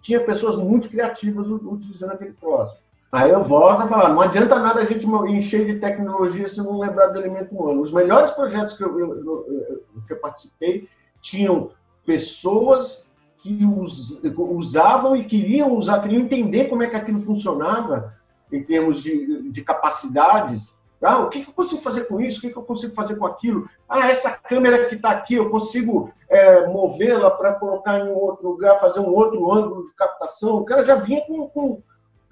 tinha 0.00 0.20
pessoas 0.20 0.54
muito 0.54 0.88
criativas 0.88 1.48
utilizando 1.48 2.12
aquele 2.12 2.34
troço. 2.34 2.76
Aí 3.10 3.30
eu 3.30 3.42
volto 3.42 3.82
a 3.82 3.86
falar, 3.88 4.10
não 4.10 4.20
adianta 4.20 4.60
nada 4.60 4.80
a 4.80 4.84
gente 4.84 5.04
encher 5.06 5.66
de 5.66 5.80
tecnologia 5.80 6.46
se 6.46 6.58
não 6.58 6.78
lembrar 6.78 7.08
do 7.08 7.18
elemento 7.18 7.52
humano. 7.52 7.80
Os 7.80 7.92
melhores 7.92 8.30
projetos 8.30 8.76
que 8.76 8.84
eu, 8.84 8.96
eu, 9.00 9.14
eu, 9.16 9.84
que 10.06 10.12
eu 10.12 10.18
participei 10.18 10.88
tinham 11.20 11.70
pessoas 12.06 13.10
que 13.38 13.64
us, 13.64 14.22
usavam 14.36 15.16
e 15.16 15.24
queriam 15.24 15.74
usar, 15.74 16.00
queriam 16.00 16.22
entender 16.22 16.66
como 16.66 16.84
é 16.84 16.86
que 16.86 16.96
aquilo 16.96 17.18
funcionava 17.18 18.14
em 18.52 18.62
termos 18.62 19.02
de, 19.02 19.50
de 19.50 19.62
capacidades. 19.62 20.80
Ah, 21.02 21.20
o 21.20 21.28
que, 21.28 21.40
eu 21.40 21.52
consigo 21.52 21.80
fazer 21.80 22.04
com 22.04 22.20
isso? 22.20 22.38
O 22.38 22.40
que, 22.42 22.50
que 22.50 22.58
eu 22.58 22.62
consigo 22.62 22.92
fazer 22.92 23.16
com 23.16 23.26
aquilo? 23.26 23.68
Ah, 23.88 24.08
essa 24.08 24.30
câmera 24.32 24.86
que 24.86 24.96
está 24.96 25.10
aqui, 25.10 25.34
eu 25.34 25.48
consigo 25.48 26.12
é, 26.28 26.66
movê-la 26.66 27.30
para 27.30 27.54
colocar 27.54 28.00
em 28.00 28.10
outro 28.10 28.48
lugar, 28.48 28.80
fazer 28.80 29.00
um 29.00 29.14
outro 29.14 29.50
ângulo 29.52 29.84
de 29.84 29.94
captação. 29.94 30.56
O 30.56 30.64
cara 30.64 30.84
já 30.84 30.96
vinha 30.96 31.20
com, 31.26 31.48
com 31.48 31.82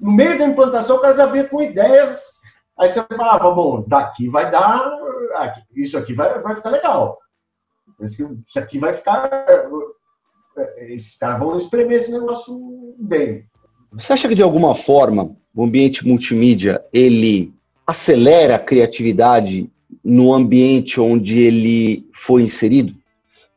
no 0.00 0.12
meio 0.12 0.38
da 0.38 0.46
implantação, 0.46 0.96
o 0.96 1.00
cara 1.00 1.16
já 1.16 1.26
vinha 1.26 1.48
com 1.48 1.62
ideias. 1.62 2.40
Aí 2.76 2.88
você 2.88 3.02
falava, 3.16 3.50
bom, 3.50 3.84
daqui 3.86 4.28
vai 4.28 4.50
dar. 4.50 4.90
Isso 5.74 5.96
aqui 5.96 6.12
vai, 6.12 6.38
vai 6.40 6.56
ficar 6.56 6.70
legal. 6.70 7.18
Isso 8.00 8.58
aqui 8.58 8.78
vai 8.78 8.92
ficar. 8.92 9.30
Esses 10.78 11.16
caras 11.18 11.38
vão 11.38 11.56
espremer 11.56 11.98
esse 11.98 12.12
negócio 12.12 12.94
bem. 12.98 13.46
Você 13.92 14.12
acha 14.12 14.28
que 14.28 14.34
de 14.34 14.42
alguma 14.42 14.74
forma 14.74 15.34
o 15.54 15.64
ambiente 15.64 16.06
multimídia 16.06 16.84
ele 16.92 17.55
acelera 17.86 18.56
a 18.56 18.58
criatividade 18.58 19.70
no 20.02 20.32
ambiente 20.32 21.00
onde 21.00 21.40
ele 21.40 22.06
foi 22.12 22.42
inserido? 22.42 22.94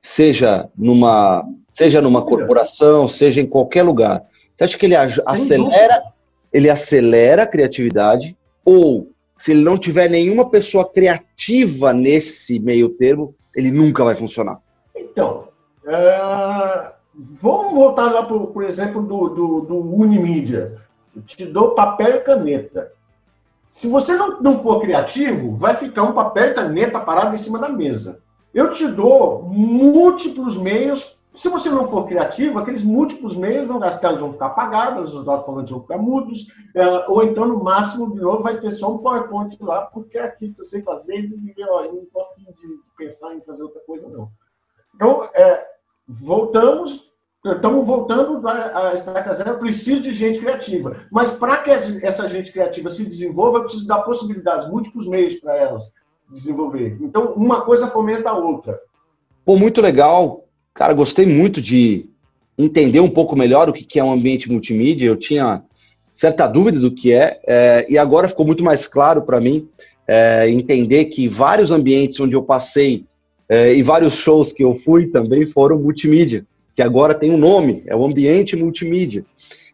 Seja 0.01 0.69
numa, 0.77 1.45
seja 1.73 2.01
numa 2.01 2.21
corporação, 2.21 3.07
seja 3.07 3.41
em 3.41 3.47
qualquer 3.47 3.83
lugar. 3.83 4.23
Você 4.55 4.63
acha 4.63 4.77
que 4.77 4.85
ele 4.85 4.95
acelera 4.95 6.03
ele 6.51 6.69
acelera 6.69 7.43
a 7.43 7.47
criatividade, 7.47 8.35
ou 8.65 9.11
se 9.37 9.51
ele 9.51 9.61
não 9.61 9.77
tiver 9.77 10.09
nenhuma 10.09 10.49
pessoa 10.49 10.89
criativa 10.89 11.93
nesse 11.93 12.59
meio 12.59 12.89
termo, 12.89 13.35
ele 13.55 13.71
nunca 13.71 14.03
vai 14.03 14.15
funcionar. 14.15 14.59
Então, 14.95 15.47
uh, 15.85 16.91
vamos 17.15 17.73
voltar 17.73 18.11
lá, 18.11 18.25
por, 18.25 18.47
por 18.47 18.63
exemplo, 18.63 19.01
do, 19.01 19.29
do, 19.29 19.61
do 19.61 19.95
Unimídia. 19.95 20.77
Eu 21.15 21.21
te 21.21 21.45
dou 21.45 21.71
papel 21.71 22.15
e 22.15 22.19
caneta. 22.19 22.91
Se 23.69 23.87
você 23.87 24.15
não, 24.15 24.41
não 24.41 24.59
for 24.59 24.79
criativo, 24.79 25.55
vai 25.55 25.75
ficar 25.75 26.03
um 26.03 26.13
papel 26.13 26.51
e 26.51 26.53
caneta 26.53 26.99
parado 26.99 27.35
em 27.35 27.37
cima 27.37 27.59
da 27.59 27.69
mesa. 27.69 28.21
Eu 28.53 28.71
te 28.71 28.87
dou 28.87 29.43
múltiplos 29.43 30.57
meios 30.57 31.19
se 31.39 31.47
você 31.47 31.69
não 31.69 31.87
for 31.87 32.05
criativo, 32.05 32.59
aqueles 32.59 32.83
múltiplos 32.83 33.37
meios 33.37 33.65
vão 33.67 33.79
gastar, 33.79 34.09
eles 34.09 34.19
vão 34.19 34.33
ficar 34.33 34.47
apagados, 34.47 35.13
os 35.13 35.27
alto-falantes 35.27 35.71
vão 35.71 35.79
ficar 35.79 35.97
mudos, 35.97 36.47
é, 36.75 37.07
ou 37.07 37.23
então, 37.23 37.47
no 37.47 37.63
máximo, 37.63 38.13
de 38.13 38.19
novo, 38.19 38.43
vai 38.43 38.59
ter 38.59 38.71
só 38.71 38.93
um 38.93 38.97
PowerPoint 38.97 39.55
lá, 39.61 39.83
porque 39.83 40.17
é 40.17 40.23
aquilo 40.23 40.53
que 40.53 40.59
eu 40.59 40.65
sei 40.65 40.81
fazer 40.81 41.19
e 41.19 41.29
não 41.29 42.03
estou 42.03 42.23
afim 42.23 42.43
de 42.43 42.79
pensar 42.97 43.33
em 43.35 43.41
fazer 43.41 43.63
outra 43.63 43.79
coisa, 43.87 44.09
não. 44.09 44.29
Então, 44.93 45.23
é, 45.33 45.65
voltamos, 46.05 47.08
estamos 47.45 47.85
voltando 47.85 48.47
à 48.47 48.93
estaca 48.93 49.33
zero, 49.33 49.59
preciso 49.59 50.01
de 50.01 50.11
gente 50.11 50.39
criativa. 50.39 50.97
Mas 51.11 51.31
para 51.31 51.57
que 51.57 51.71
essa 51.71 52.27
gente 52.27 52.51
criativa 52.51 52.89
se 52.89 53.05
desenvolva, 53.05 53.59
eu 53.59 53.63
preciso 53.63 53.87
dar 53.87 53.99
possibilidades, 53.99 54.69
múltiplos 54.69 55.07
meios 55.07 55.35
para 55.35 55.55
elas 55.55 55.93
desenvolver. 56.29 56.97
Então, 57.01 57.33
uma 57.33 57.61
coisa 57.61 57.87
fomenta 57.87 58.29
a 58.29 58.37
outra. 58.37 58.79
Pô, 59.43 59.57
muito 59.57 59.81
legal 59.81 60.45
Cara, 60.79 60.93
gostei 60.93 61.25
muito 61.25 61.61
de 61.61 62.05
entender 62.57 63.01
um 63.01 63.09
pouco 63.09 63.35
melhor 63.35 63.67
o 63.67 63.73
que 63.73 63.99
é 63.99 64.03
um 64.03 64.13
ambiente 64.13 64.49
multimídia. 64.49 65.07
Eu 65.07 65.17
tinha 65.17 65.61
certa 66.13 66.47
dúvida 66.47 66.79
do 66.79 66.89
que 66.89 67.11
é, 67.11 67.37
é 67.45 67.85
e 67.89 67.97
agora 67.97 68.29
ficou 68.29 68.45
muito 68.45 68.63
mais 68.63 68.87
claro 68.87 69.21
para 69.23 69.41
mim 69.41 69.67
é, 70.07 70.49
entender 70.49 71.05
que 71.05 71.27
vários 71.27 71.69
ambientes 71.69 72.17
onde 72.21 72.33
eu 72.33 72.43
passei 72.43 73.03
é, 73.49 73.73
e 73.73 73.83
vários 73.83 74.13
shows 74.13 74.53
que 74.53 74.63
eu 74.63 74.79
fui 74.85 75.07
também 75.07 75.45
foram 75.47 75.77
multimídia, 75.77 76.45
que 76.79 76.83
agora 76.83 77.13
tem 77.13 77.29
um 77.29 77.37
nome, 77.37 77.83
é 77.87 77.93
o 77.93 78.05
ambiente 78.05 78.55
multimídia. 78.55 79.25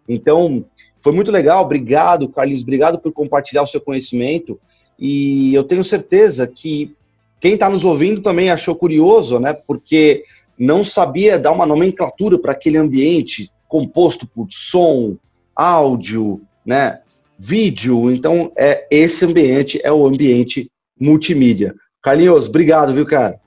Então, 0.09 0.65
foi 0.99 1.13
muito 1.13 1.31
legal, 1.31 1.63
obrigado, 1.63 2.27
Carlinhos, 2.27 2.63
obrigado 2.63 2.97
por 2.97 3.13
compartilhar 3.13 3.61
o 3.61 3.67
seu 3.67 3.79
conhecimento. 3.79 4.59
E 4.97 5.53
eu 5.53 5.63
tenho 5.63 5.85
certeza 5.85 6.47
que 6.47 6.95
quem 7.39 7.53
está 7.53 7.69
nos 7.69 7.83
ouvindo 7.83 8.21
também 8.21 8.49
achou 8.49 8.75
curioso, 8.75 9.39
né? 9.39 9.53
Porque 9.53 10.23
não 10.57 10.83
sabia 10.83 11.37
dar 11.37 11.51
uma 11.51 11.67
nomenclatura 11.67 12.39
para 12.39 12.53
aquele 12.53 12.79
ambiente 12.79 13.51
composto 13.67 14.25
por 14.25 14.47
som, 14.49 15.15
áudio, 15.55 16.41
né, 16.65 17.01
vídeo. 17.37 18.09
Então, 18.09 18.51
é 18.57 18.87
esse 18.89 19.25
ambiente 19.25 19.79
é 19.83 19.91
o 19.91 20.07
ambiente 20.07 20.71
multimídia. 20.99 21.75
Carlinhos, 22.01 22.47
obrigado, 22.47 22.95
viu, 22.95 23.05
cara? 23.05 23.39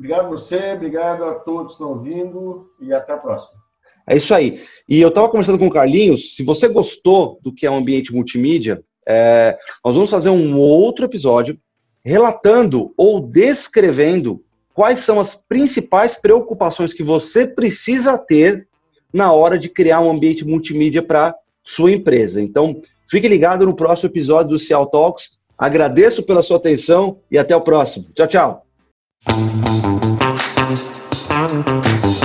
Obrigado 0.00 0.24
a 0.24 0.28
você, 0.30 0.72
obrigado 0.72 1.24
a 1.24 1.34
todos 1.34 1.66
que 1.66 1.72
estão 1.72 1.90
ouvindo 1.90 2.70
e 2.80 2.90
até 2.90 3.12
a 3.12 3.18
próxima. 3.18 3.60
É 4.06 4.16
isso 4.16 4.32
aí. 4.32 4.62
E 4.88 4.98
eu 4.98 5.10
estava 5.10 5.28
conversando 5.28 5.58
com 5.58 5.66
o 5.66 5.70
Carlinhos. 5.70 6.34
Se 6.36 6.42
você 6.42 6.68
gostou 6.68 7.38
do 7.42 7.54
que 7.54 7.66
é 7.66 7.70
um 7.70 7.76
ambiente 7.76 8.10
multimídia, 8.10 8.82
é, 9.06 9.58
nós 9.84 9.94
vamos 9.94 10.08
fazer 10.08 10.30
um 10.30 10.58
outro 10.58 11.04
episódio 11.04 11.58
relatando 12.02 12.94
ou 12.96 13.20
descrevendo 13.20 14.42
quais 14.72 15.00
são 15.00 15.20
as 15.20 15.34
principais 15.34 16.14
preocupações 16.14 16.94
que 16.94 17.02
você 17.02 17.46
precisa 17.46 18.16
ter 18.16 18.66
na 19.12 19.34
hora 19.34 19.58
de 19.58 19.68
criar 19.68 20.00
um 20.00 20.10
ambiente 20.10 20.46
multimídia 20.46 21.02
para 21.02 21.34
sua 21.62 21.92
empresa. 21.92 22.40
Então, 22.40 22.80
fique 23.06 23.28
ligado 23.28 23.66
no 23.66 23.76
próximo 23.76 24.08
episódio 24.08 24.52
do 24.52 24.58
Cial 24.58 24.86
Talks. 24.86 25.38
Agradeço 25.58 26.22
pela 26.22 26.42
sua 26.42 26.56
atenção 26.56 27.18
e 27.30 27.36
até 27.36 27.54
o 27.54 27.60
próximo. 27.60 28.06
Tchau, 28.14 28.26
tchau. 28.26 28.69
Thank 29.26 29.64
you. 32.04 32.19